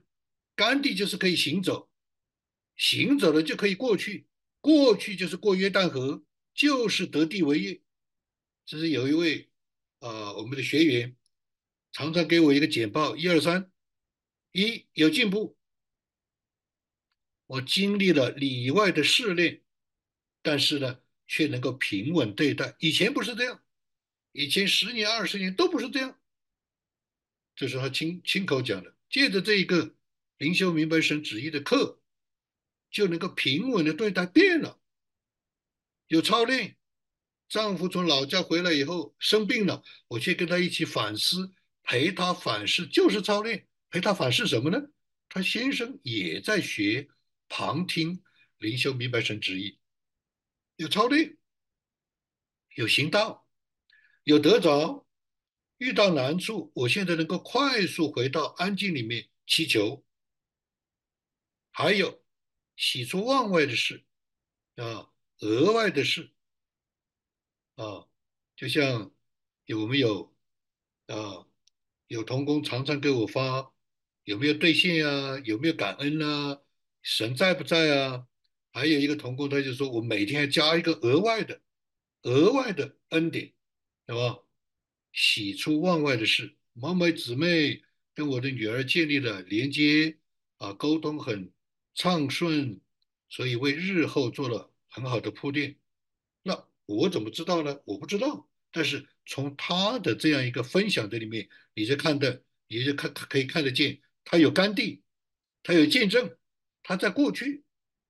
[0.55, 1.89] 甘地就是可以行走，
[2.75, 4.27] 行走了就可以过去，
[4.61, 6.23] 过去就是过约旦河，
[6.53, 7.81] 就是得地为业。
[8.65, 9.49] 这是有一位
[9.99, 11.15] 啊，我们的学员
[11.91, 13.71] 常常给我一个简报，一二三，
[14.51, 15.57] 一有进步。
[17.45, 19.61] 我经历了里外的试炼，
[20.41, 22.75] 但是呢，却能够平稳对待。
[22.79, 23.61] 以前不是这样，
[24.31, 26.19] 以前十年、二十年都不是这样。
[27.55, 28.95] 这是他亲亲口讲的。
[29.09, 29.93] 借着这一个
[30.43, 32.01] 灵修明白神旨意的课，
[32.91, 34.25] 就能够平稳的对待。
[34.25, 34.77] 变了，
[36.07, 36.75] 有操练。
[37.47, 43.69] 丈夫从老家回来以后生病了，我去跟他一起反思，陪他反思，就是操练。
[43.89, 44.81] 陪他反思什么呢？
[45.29, 47.07] 他先生也在学。
[47.49, 48.23] 旁听
[48.57, 49.77] 灵修明白神旨意，
[50.75, 51.37] 有操练，
[52.75, 53.47] 有行道，
[54.23, 55.05] 有得着。
[55.77, 60.03] 遇到难处，我现在能够快速回到安静里面祈求。
[61.75, 62.23] 还有
[62.77, 64.05] 喜出望外的事
[64.75, 65.09] 啊，
[65.39, 66.31] 额外的事
[67.75, 68.07] 啊，
[68.55, 69.11] 就像
[69.65, 70.33] 有没有
[71.07, 71.47] 啊，
[72.07, 73.73] 有童工常常给我发
[74.23, 75.39] 有没有兑现呀？
[75.43, 76.61] 有没有感恩啊？
[77.01, 78.27] 神在不在啊？
[78.71, 81.61] 还有一个同工，他就说我每天加一个额外的、
[82.21, 83.51] 额外的恩典，
[84.05, 84.43] 对吧？
[85.11, 90.17] 喜出望外的事，毛妹姊妹跟我的女儿建立了连接
[90.57, 91.51] 啊，沟通很
[91.95, 92.79] 畅顺，
[93.29, 95.77] 所以为日后做了很好的铺垫。
[96.41, 97.79] 那我怎么知道呢？
[97.85, 98.49] 我不知道。
[98.71, 105.03] 但是从他的这样一个分享的里面，你就看的，你就看可以看得见，他有甘地，
[105.61, 106.35] 他有见证。
[106.81, 107.63] 他在过去，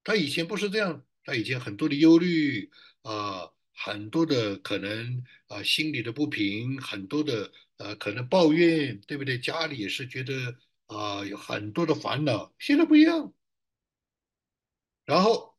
[0.04, 2.72] 他以前不是这样，他以前很多的忧虑
[3.02, 9.38] 啊，很多的可能啊，心里的不平，很多的呃，可能抱怨，对不对？
[9.38, 10.58] 家里也是觉得
[10.88, 12.54] 啊，有很多的烦恼。
[12.58, 13.34] 现在不一样。
[15.06, 15.56] 然后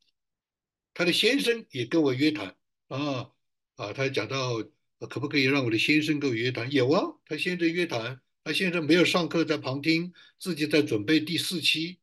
[0.94, 2.56] 他的先生也跟我约谈
[2.88, 3.30] 啊
[3.76, 4.62] 啊，他讲到
[5.10, 6.70] 可不可以让我的先生跟我约谈？
[6.72, 12.00] 有啊，他现在约谈，他现在没有上课，在旁听，自己在准备第四期。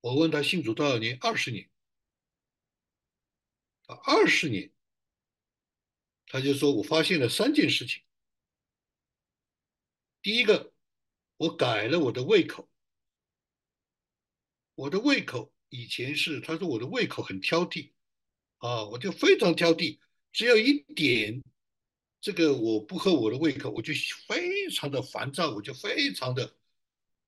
[0.00, 1.18] 我问他信主多少年？
[1.20, 1.68] 二十年。
[3.86, 4.72] 啊，二十年。
[6.26, 8.02] 他就说我发现了三件事情。
[10.22, 10.72] 第一个，
[11.36, 12.71] 我改了我的胃口。
[14.82, 17.92] 我的胃口以前是，他说我的胃口很挑剔，
[18.58, 20.00] 啊，我就非常挑剔，
[20.32, 21.40] 只要一点
[22.20, 23.92] 这个我不合我的胃口，我就
[24.26, 26.56] 非常的烦躁，我就非常的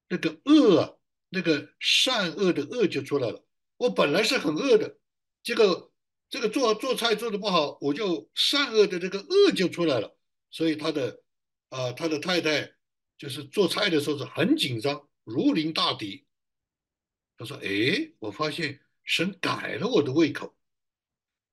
[0.09, 0.93] 那个饿啊。
[1.29, 3.45] 那个善恶的恶就出来了。
[3.77, 4.99] 我本来是很恶的，
[5.43, 5.93] 这个
[6.31, 10.17] 这个做做菜做的不好，我就善恶的这个恶就出来了。
[10.51, 11.23] 所以他的
[11.69, 12.73] 啊，他的太太
[13.17, 16.24] 就是做菜的时候是很紧张，如临大敌。
[17.37, 20.57] 他说：“哎，我发现神改了我的胃口，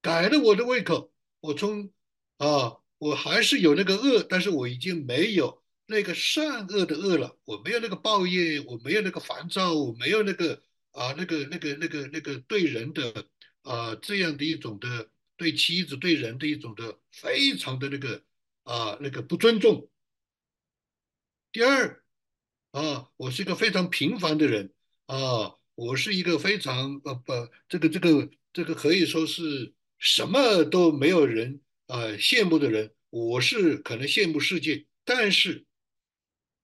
[0.02, 1.14] 改了我的胃口。
[1.40, 1.92] 我从
[2.38, 13.28] 啊，我还是有那个恶，但是我已经没有。”那个善恶的恶了，我没有那个抱怨，我没有那个烦躁，我没有那个啊，那个那个那个那个对人的
[13.64, 18.24] 啊这样的一种的对妻子对人的一种的非常的那个
[18.64, 19.90] 啊那个不尊重。
[21.52, 22.02] 第二
[22.72, 24.74] 啊，我是一个非常平凡的人
[25.08, 27.34] 啊，我是一个非常呃不
[27.68, 35.66] 这个这个这个可以说是什么都没有人啊羡慕的人，我是可能羡慕世界，但是。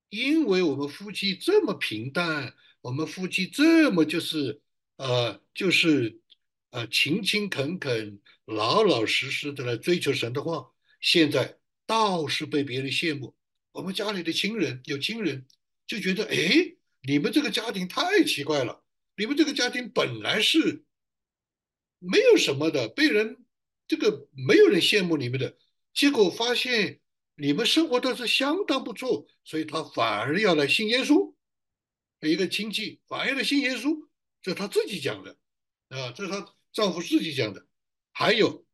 [0.09, 4.61] 因为我们夫妻这么平淡，我们夫妻这么就是
[4.95, 6.21] 呃就是
[6.69, 13.35] 呃勤勤恳恳、老老实实的来追求神的话，现在倒是被别人羡慕。
[13.73, 15.45] 我们家里的亲人有亲人
[15.85, 18.81] 就觉得，哎，你们这个家庭太奇怪了，
[19.17, 20.85] 你们这个家庭本来是
[21.99, 23.43] 没有什么的，被人
[23.87, 25.57] 这个没有人羡慕你们的，
[25.93, 27.01] 结果发现。
[27.39, 31.35] 你们生活都是相当不错，所以他反而要来信耶稣。
[32.21, 34.07] 一个亲戚反而要来信耶稣，
[34.41, 35.37] 这是他自己讲的，
[35.89, 37.67] 啊，这是他丈夫自己讲的。
[38.11, 38.65] 还有，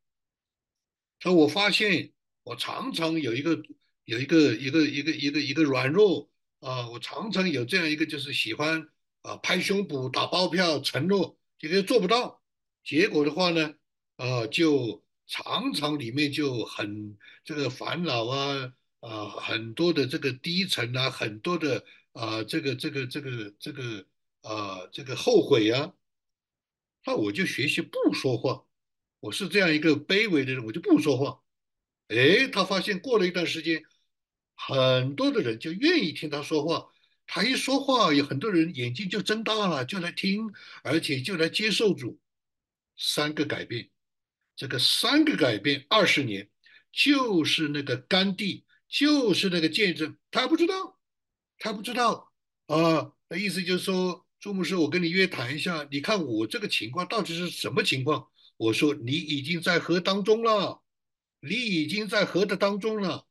[1.18, 3.62] 说我发现我常常有一个
[4.06, 6.30] 有一个一个一个一个一个软弱
[6.60, 8.88] 啊，我常常有这样一个，就是喜欢
[9.24, 12.42] 啊拍胸脯、打包票、承诺，这个做不到，
[12.84, 13.74] 结果的话呢，
[14.16, 24.06] 啊，就常常里面就很这个烦恼啊啊，很多的这个低沉啊，很多的啊这个这个这个这个
[24.42, 25.94] 啊这个后悔啊，
[27.06, 28.66] 那我就学习不说话，
[29.20, 31.40] 我是这样一个卑微的人，我就不说话。
[32.08, 33.82] 哎，他发现过了一段时间，
[34.54, 36.90] 很多的人就愿意听他说话。
[37.26, 40.52] 他一说话，有很多人眼睛就睁大了，就来听，
[40.82, 42.18] 而且就来接受主。
[42.96, 43.90] 三个改变，
[44.54, 46.48] 这个三个改变，二十年，
[46.92, 50.16] 就是那个甘地，就是那个见证。
[50.30, 50.98] 他不知道，
[51.58, 52.32] 他不知道
[52.66, 53.12] 啊。
[53.28, 58.28] 那意思就是说，朱牧师，我跟你约谈一下，你看我这个情况到底是什么情况？
[58.56, 60.80] 我说你已经在河当中了。
[61.46, 63.26] 你已经在河的当中了，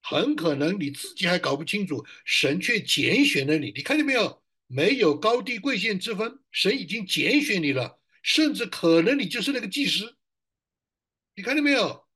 [0.00, 3.72] 很可能你自己还搞不清楚，神却拣选了你。
[3.72, 4.42] 你看见没有？
[4.70, 10.18] 没有高低贵贱之分，神已经拣选你了，甚至可能你就是那个祭司。
[11.34, 12.06] 你看见没有？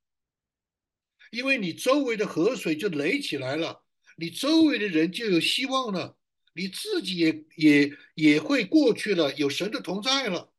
[1.30, 6.18] 因为你周围的河水就垒起来了，你周围的人就有希望了，
[6.52, 10.52] 你自己也也也会过去了，有神的同在了。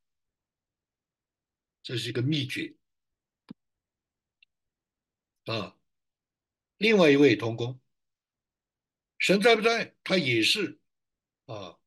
[1.83, 2.73] 这是一个秘诀。
[5.45, 5.75] 啊，
[6.83, 7.79] 另外一位同工，
[9.17, 9.95] 神在不在？
[10.03, 10.81] 他也是
[11.45, 11.79] 啊，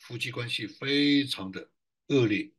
[0.00, 1.70] 夫妻关系非常的
[2.08, 2.50] 恶劣，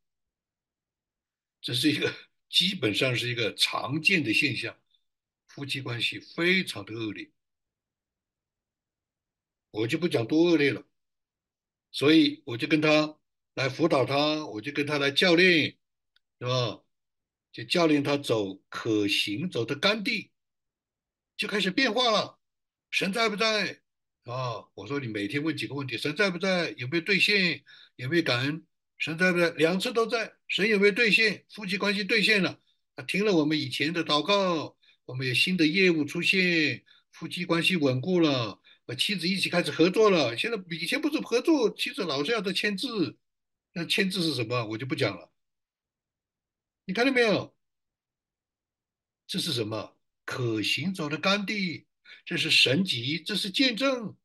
[1.59, 2.09] 这是一个
[2.47, 4.81] 基本上是一个常见的现象，
[5.45, 7.29] 夫妻关系非常的恶劣，
[9.71, 10.87] 我就不讲多恶劣了，
[11.91, 13.19] 所以我就跟他
[13.55, 15.77] 来辅导他，我就跟他来教练，
[16.39, 16.81] 是吧？
[17.53, 20.31] 就教练他走可行走的干地，
[21.37, 22.39] 就开始变化了。
[22.89, 23.79] 神在不在
[24.23, 24.65] 啊？
[24.73, 26.71] 我说你每天问几个问题：神在不在？
[26.77, 27.63] 有没有兑现？
[27.95, 28.65] 有没有感恩？
[28.97, 29.51] 神在不在？
[29.51, 30.33] 两次都在。
[30.47, 31.45] 神有没有兑现？
[31.49, 32.59] 夫妻关系兑现了。
[32.95, 34.75] 他听了我们以前的祷告，
[35.05, 40.35] 我们有新的业务出现，夫妻关系稳固了，和妻子一起开始合作了。
[40.37, 43.17] 现在以前不是合作，妻子老是要他签字，
[43.73, 44.65] 那签字是什么？
[44.65, 45.32] 我就不讲了。
[46.85, 47.55] 你看到没有？
[49.25, 49.97] 这是什么？
[50.25, 51.85] 可行走的干地，
[52.25, 54.15] 这是神迹，这是见证。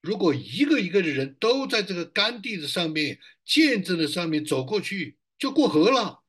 [0.00, 6.22] 如果一个一个的人都在这个干地的上面、见证的上面走过去，就过河了。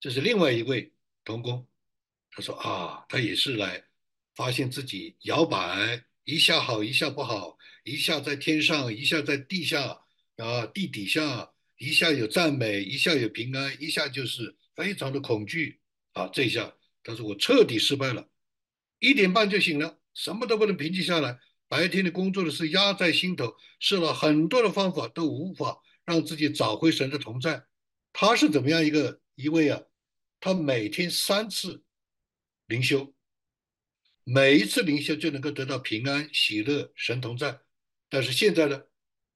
[0.00, 0.92] 这是另外一位
[1.24, 1.66] 童工，
[2.30, 3.84] 他说啊，他也是来
[4.34, 10.03] 发现自己摇摆，一下好，一下不好，一下在天上，一下在地下。
[10.36, 15.80] 啊，地底下一下有赞美，一下有平安，一下就是非常的恐惧
[16.12, 16.28] 啊！
[16.28, 18.28] 这一下，他说我彻底失败了，
[18.98, 21.38] 一点半就醒了，什么都不能平静下来。
[21.68, 27.64] 白天的工作的事压在心头，试了很多的方法都无法让自己找回神的同在。
[28.12, 29.82] 他是怎么样一个一位啊？
[30.40, 31.82] 他每天三次
[32.66, 33.14] 灵修，
[34.24, 37.60] 每一次灵修就能够得到平安、喜乐、神同在。
[38.08, 38.82] 但是现在呢？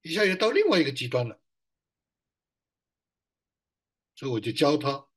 [0.01, 1.39] 一下又到另外一个极端了，
[4.15, 5.07] 所以我就教他：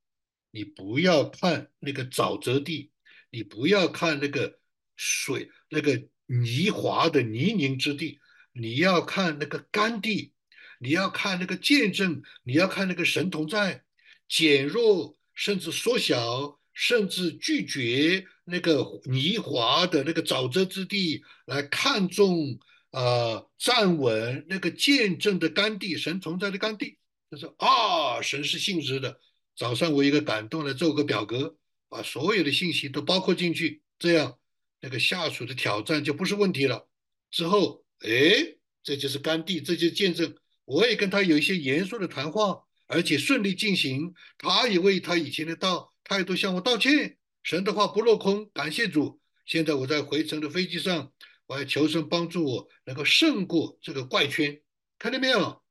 [0.51, 2.91] 你不要看那个沼泽地，
[3.31, 4.59] 你不要看那个
[4.97, 8.19] 水那个泥滑的泥泞之地，
[8.53, 10.33] 你要看那个干地，
[10.81, 13.85] 你要看那个见证，你要看那个神同在，
[14.29, 22.59] 减弱甚至缩小，甚至拒绝那个泥滑的那个沼泽之地，来看重。
[22.93, 26.99] 呃，站稳那个见证的甘地，神存在的甘地。
[27.31, 29.19] 他说啊，神是信实的。
[29.57, 31.57] 早上我一个感动的做个表格，
[31.89, 34.39] 把所有的信息都包括进去，这样
[34.81, 36.87] 那个下属的挑战就不是问题了。
[37.31, 40.35] 之后，哎，这就是甘地，这就是见证。
[40.67, 44.13] 我也跟他有一些严肃的谈话，而且顺利进行。
[44.37, 47.17] 他也为他以前的道态度向我道歉。
[47.43, 49.19] 神的话不落空，感谢主。
[49.47, 51.11] 现在我在回程的飞机上。
[51.47, 54.63] 我要求神帮助我能够胜过这个怪圈，
[54.99, 55.63] 看见没有？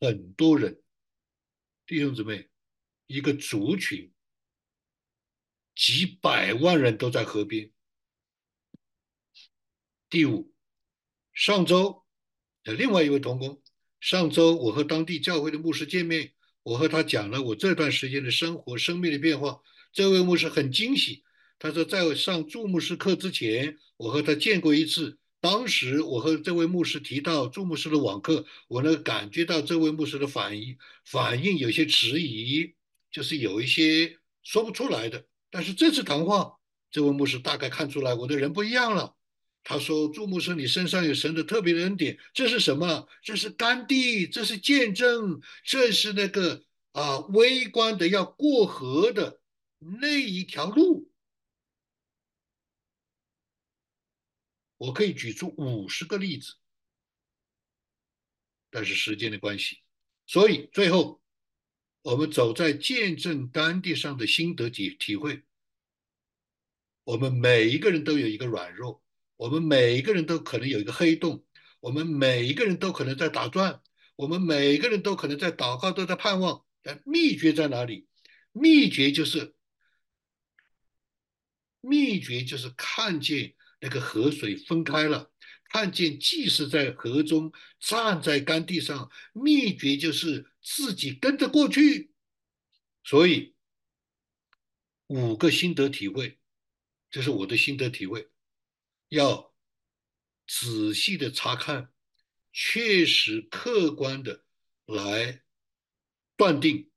[0.00, 0.82] 很多人，
[1.86, 2.48] 弟兄姊妹，
[3.06, 4.12] 一个族群，
[5.74, 7.70] 几百万人都在河边。
[10.08, 10.52] 第五，
[11.32, 12.04] 上周
[12.64, 13.62] 的另外一位同工，
[14.00, 16.32] 上周我和当地教会的牧师见面，
[16.62, 19.60] 我和他讲了我这段时间的生活、生命的变化。
[19.92, 21.24] 这位牧师很惊喜。
[21.60, 25.18] 他说，在上注牧师课之前，我和他见过一次。
[25.42, 32.72] 当时我和这位牧师提到注牧师的网课，我能感觉到这位牧师的反应，反应有些迟疑，
[33.12, 35.26] 就是有一些说不出来的。
[35.50, 36.54] 但是这次谈话，
[36.90, 39.14] 这位牧师大概看出来我的人不一样了。
[39.62, 43.06] 他说：“注牧师，你身上有神的特别的恩典，这是什么？
[43.22, 49.40] 这是甘地，这是见证，这是那个啊微观的要过河的
[50.00, 51.09] 那一条路。
[54.80, 56.54] 我可以举出五十个例子，
[58.70, 59.82] 但是时间的关系，
[60.26, 61.20] 所以最后
[62.00, 65.42] 我们走在见证甘地上的心得体体会。
[67.04, 69.04] 我们每一个人都有一个软弱。”
[69.40, 71.46] 我们每一个人都可能有一个黑洞，
[71.80, 73.82] 我们每一个人都可能在打转，
[74.14, 76.62] 我们每一个人都可能在祷告，都在盼望。
[76.82, 78.06] 但秘诀在哪里？
[78.52, 79.54] 秘诀就是，
[81.80, 85.32] 秘诀就是看见那个河水分开了，
[85.70, 89.10] 看见祭司在河中站在干地上。
[89.32, 92.12] 秘诀就是自己跟着过去。
[93.02, 93.54] 所以，
[95.06, 96.38] 五个心得体会，
[97.10, 98.30] 这是我的心得体会。
[99.08, 99.54] 要
[100.46, 101.92] 仔细的查看，
[102.52, 104.44] 确实客观的
[104.84, 105.42] 来
[106.36, 106.90] 断定，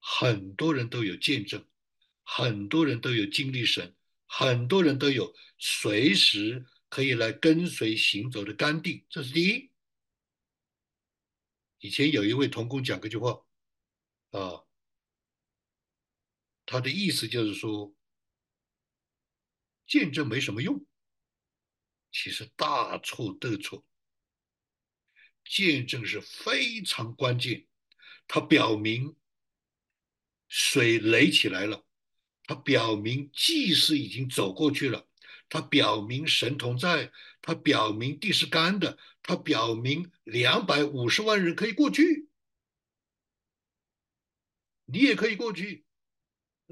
[0.00, 1.64] 很多人都有见证，
[2.22, 3.94] 很多人都有经历神，
[4.26, 9.70] 很多人都有随时可以来跟随行走的甘地，这是第一。
[11.80, 13.44] 以前有一位童工讲过一句话，
[14.30, 14.64] 啊，
[16.64, 17.94] 他的意思就是说，
[19.86, 20.86] 见证没什么用。
[22.10, 23.86] 其实大错特错，
[25.44, 27.66] 见证是非常关键。
[28.26, 29.16] 它表明
[30.48, 31.86] 水垒起来了，
[32.44, 35.09] 它表明祭司已经走过去了，
[35.50, 42.28] 它表明神同在，它表明地是干的，它表明两百五十万人可以过去，
[44.86, 45.84] 你也可以过去。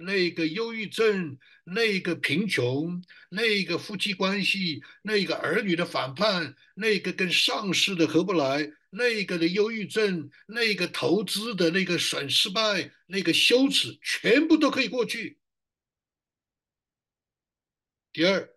[0.00, 15.40] 那个忧郁症，那个贫穷，那个夫妻关系，那个儿女的反叛，那个跟上司的合不来，那个的忧郁症，那个投资的那个损失败，那个羞耻，全部都可以过去。
[18.12, 18.48] 第二，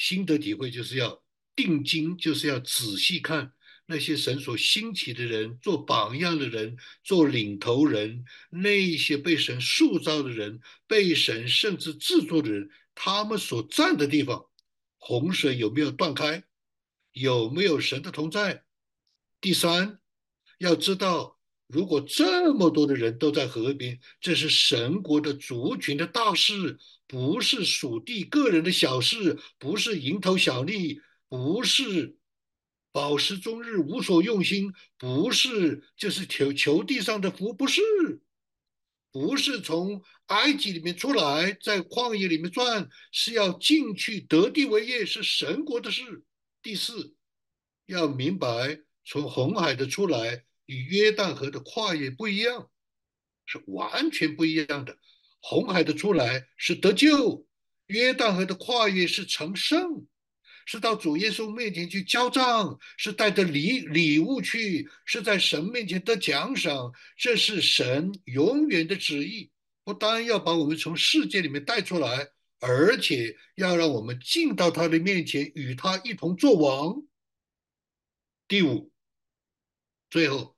[0.00, 1.22] 心得体会就是要
[1.54, 3.52] 定睛，就是要仔细看。
[3.84, 14.46] 那些神所兴起的人，做榜样的人，做领头人，那些被神塑造的人，被神甚至制作的人，他们所站的地方，
[14.96, 16.44] 洪水有没有断开？
[17.12, 18.64] 有没有神的同在？
[19.38, 19.98] 第三，
[20.56, 26.78] 要知道，如果这么多的人都在河边，这是神国的族群的大事，
[27.10, 32.16] 不是属地个人的小事，不是蝇头小利，不是。
[32.92, 37.82] 饱食终日无所用心，不是就是求求地上的福，不是，
[39.10, 46.22] 不是从埃及里面出来，在旷野里面转，是要进去得地为业，是神国的事。
[46.62, 47.16] 第四，
[47.86, 52.70] 要明白，从红海的出来与约旦河的跨越不一样，
[53.46, 54.96] 是完全不一样的。
[55.40, 57.46] 红海的出来是得救，
[57.86, 60.06] 约旦河的跨越是成圣。
[60.66, 66.92] 是到主耶稣面前去交账，是带着礼礼物去，是在神面前得奖赏。
[67.16, 69.50] 这是神永远的旨意，
[69.82, 72.28] 不单要把我们从世界里面带出来，
[72.60, 77.02] 而且要让我们进到他的面前，与他一同作王。
[78.46, 78.92] 第五，
[80.08, 80.56] 最后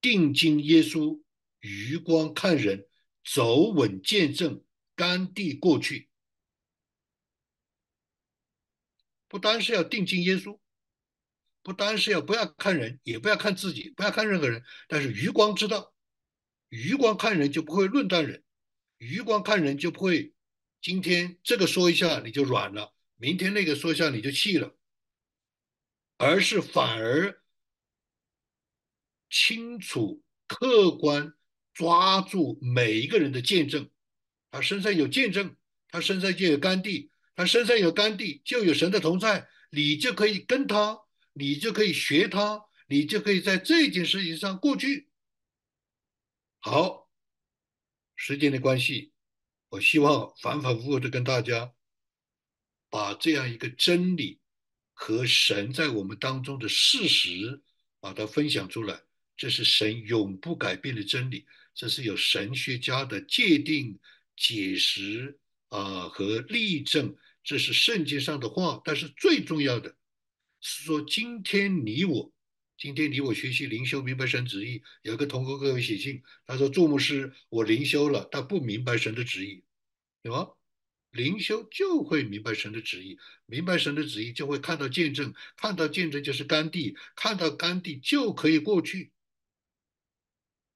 [0.00, 1.20] 定睛耶稣，
[1.60, 2.87] 余光看人，
[3.30, 4.64] 走稳见证，
[4.94, 6.08] 甘地过去。
[9.28, 10.58] 不单是要定睛耶稣，
[11.62, 14.64] 不单是要不要看人，也不要看自己，不要看任何人。
[14.88, 15.94] 但是余光知道，
[16.70, 18.42] 余光看人就不会论断人，
[18.96, 20.32] 余光看人就不会
[20.80, 24.74] 今天这个说一下你就软了，明天那个说一下你就气了，
[26.16, 27.42] 而是反而
[29.28, 31.34] 清楚、客观
[31.78, 33.88] 抓住每一个人的见证。
[34.50, 35.54] 他身上有见证，
[35.88, 37.12] 他身上就有甘地。
[37.36, 40.98] 他身上有甘地，就有神的同在，你就可以跟他，
[41.34, 45.08] 你就可以学他，你就可以在这件事情上过去。
[46.58, 47.08] 好，
[48.16, 49.12] 时间的关系，
[49.68, 51.72] 我希望反反复复的跟大家
[52.90, 54.40] 把这样一个真理
[54.92, 57.62] 和神在我们当中的事实
[58.00, 59.00] 把它分享出来。
[59.36, 61.46] 这是神永不改变的真理，
[61.78, 64.00] 这是有神学家的界定、
[64.36, 67.16] 解释啊和例证。
[67.44, 69.94] 这是圣经上的话，但是最重要的
[70.60, 72.32] 是说，今天你我
[72.76, 74.82] 今天你我学习灵修，明白神旨意。
[75.02, 79.62] 有个同工给我写信，他说：“祝牧师，我灵修了，但不明白神的旨意，
[80.20, 80.48] 对吧？
[81.12, 83.16] 灵修就会明白神的旨意，
[83.46, 89.12] 明白神的旨意就会看到见证，看到见证就是甘地，看到甘地就可以过去。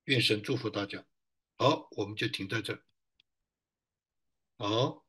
[0.04, 1.04] 愿神祝福大家。
[1.56, 2.82] 好，我们就停在这儿。
[4.56, 5.06] 好，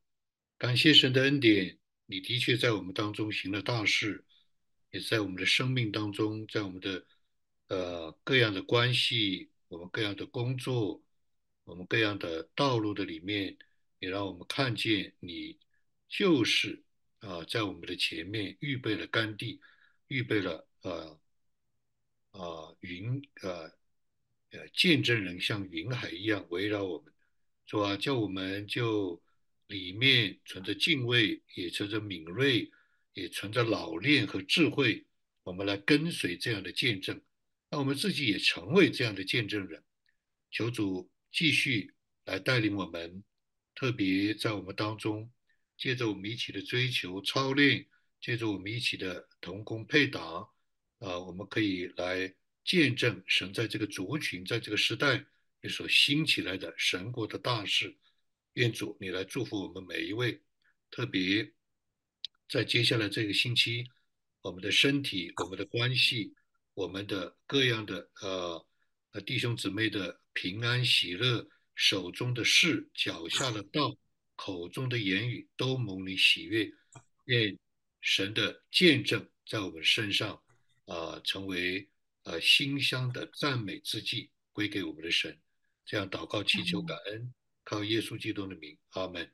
[0.58, 4.26] 感谢神的恩典，你的确在我们当中行了大事。
[4.92, 7.04] 也在我们的生命当中，在我们的
[7.70, 11.04] 呃各样的关系，我们各样的工作，
[11.64, 13.58] 我们各样的道路的里面，
[13.98, 15.58] 也让我们看见你
[16.08, 16.84] 就是
[17.22, 19.60] 啊，在我们的前面预备了甘地，
[20.06, 21.20] 预备了呃
[22.30, 23.72] 啊云呃
[24.54, 27.14] 呃见证人像云海一样围绕我们，
[27.68, 27.96] 是吧？
[27.98, 29.22] 叫我们就
[29.68, 32.72] 里面存着敬畏，也存着敏锐。
[33.16, 35.06] 也存着老练和智慧，
[35.44, 37.22] 我们来跟随这样的见证，
[37.70, 39.84] 那我们自己也成为这样的见证人。
[40.50, 41.94] 求主继续
[42.26, 43.24] 来带领我们，
[43.76, 45.32] 特别在我们当中，
[45.78, 47.86] 借着我们一起的追求操练，
[48.20, 50.20] 借着我们一起的同工配搭，
[50.98, 52.34] 啊，我们可以来
[52.64, 55.26] 见证神在这个族群，在这个时代
[55.70, 57.98] 所兴起来的神国的大事。
[58.54, 60.42] 愿主你来祝福我们每一位，
[60.92, 61.54] 特别。
[62.48, 63.90] 在接下来这个星期，
[64.42, 66.36] 我们的身体、我们的关系、
[66.76, 68.68] 我们的各样的呃
[69.12, 73.98] 呃弟兄姊妹的平安喜乐、手中的事、脚下的道、
[74.36, 76.72] 口中的言语，都蒙你喜悦。
[77.26, 77.58] 愿
[78.02, 80.44] 神的见证在我们身上
[80.86, 81.90] 啊，成为
[82.24, 85.40] 呃馨香的赞美之祭，归给我们的神。
[85.86, 89.32] 这样祷告祈求感恩，靠耶稣基督的名，阿门。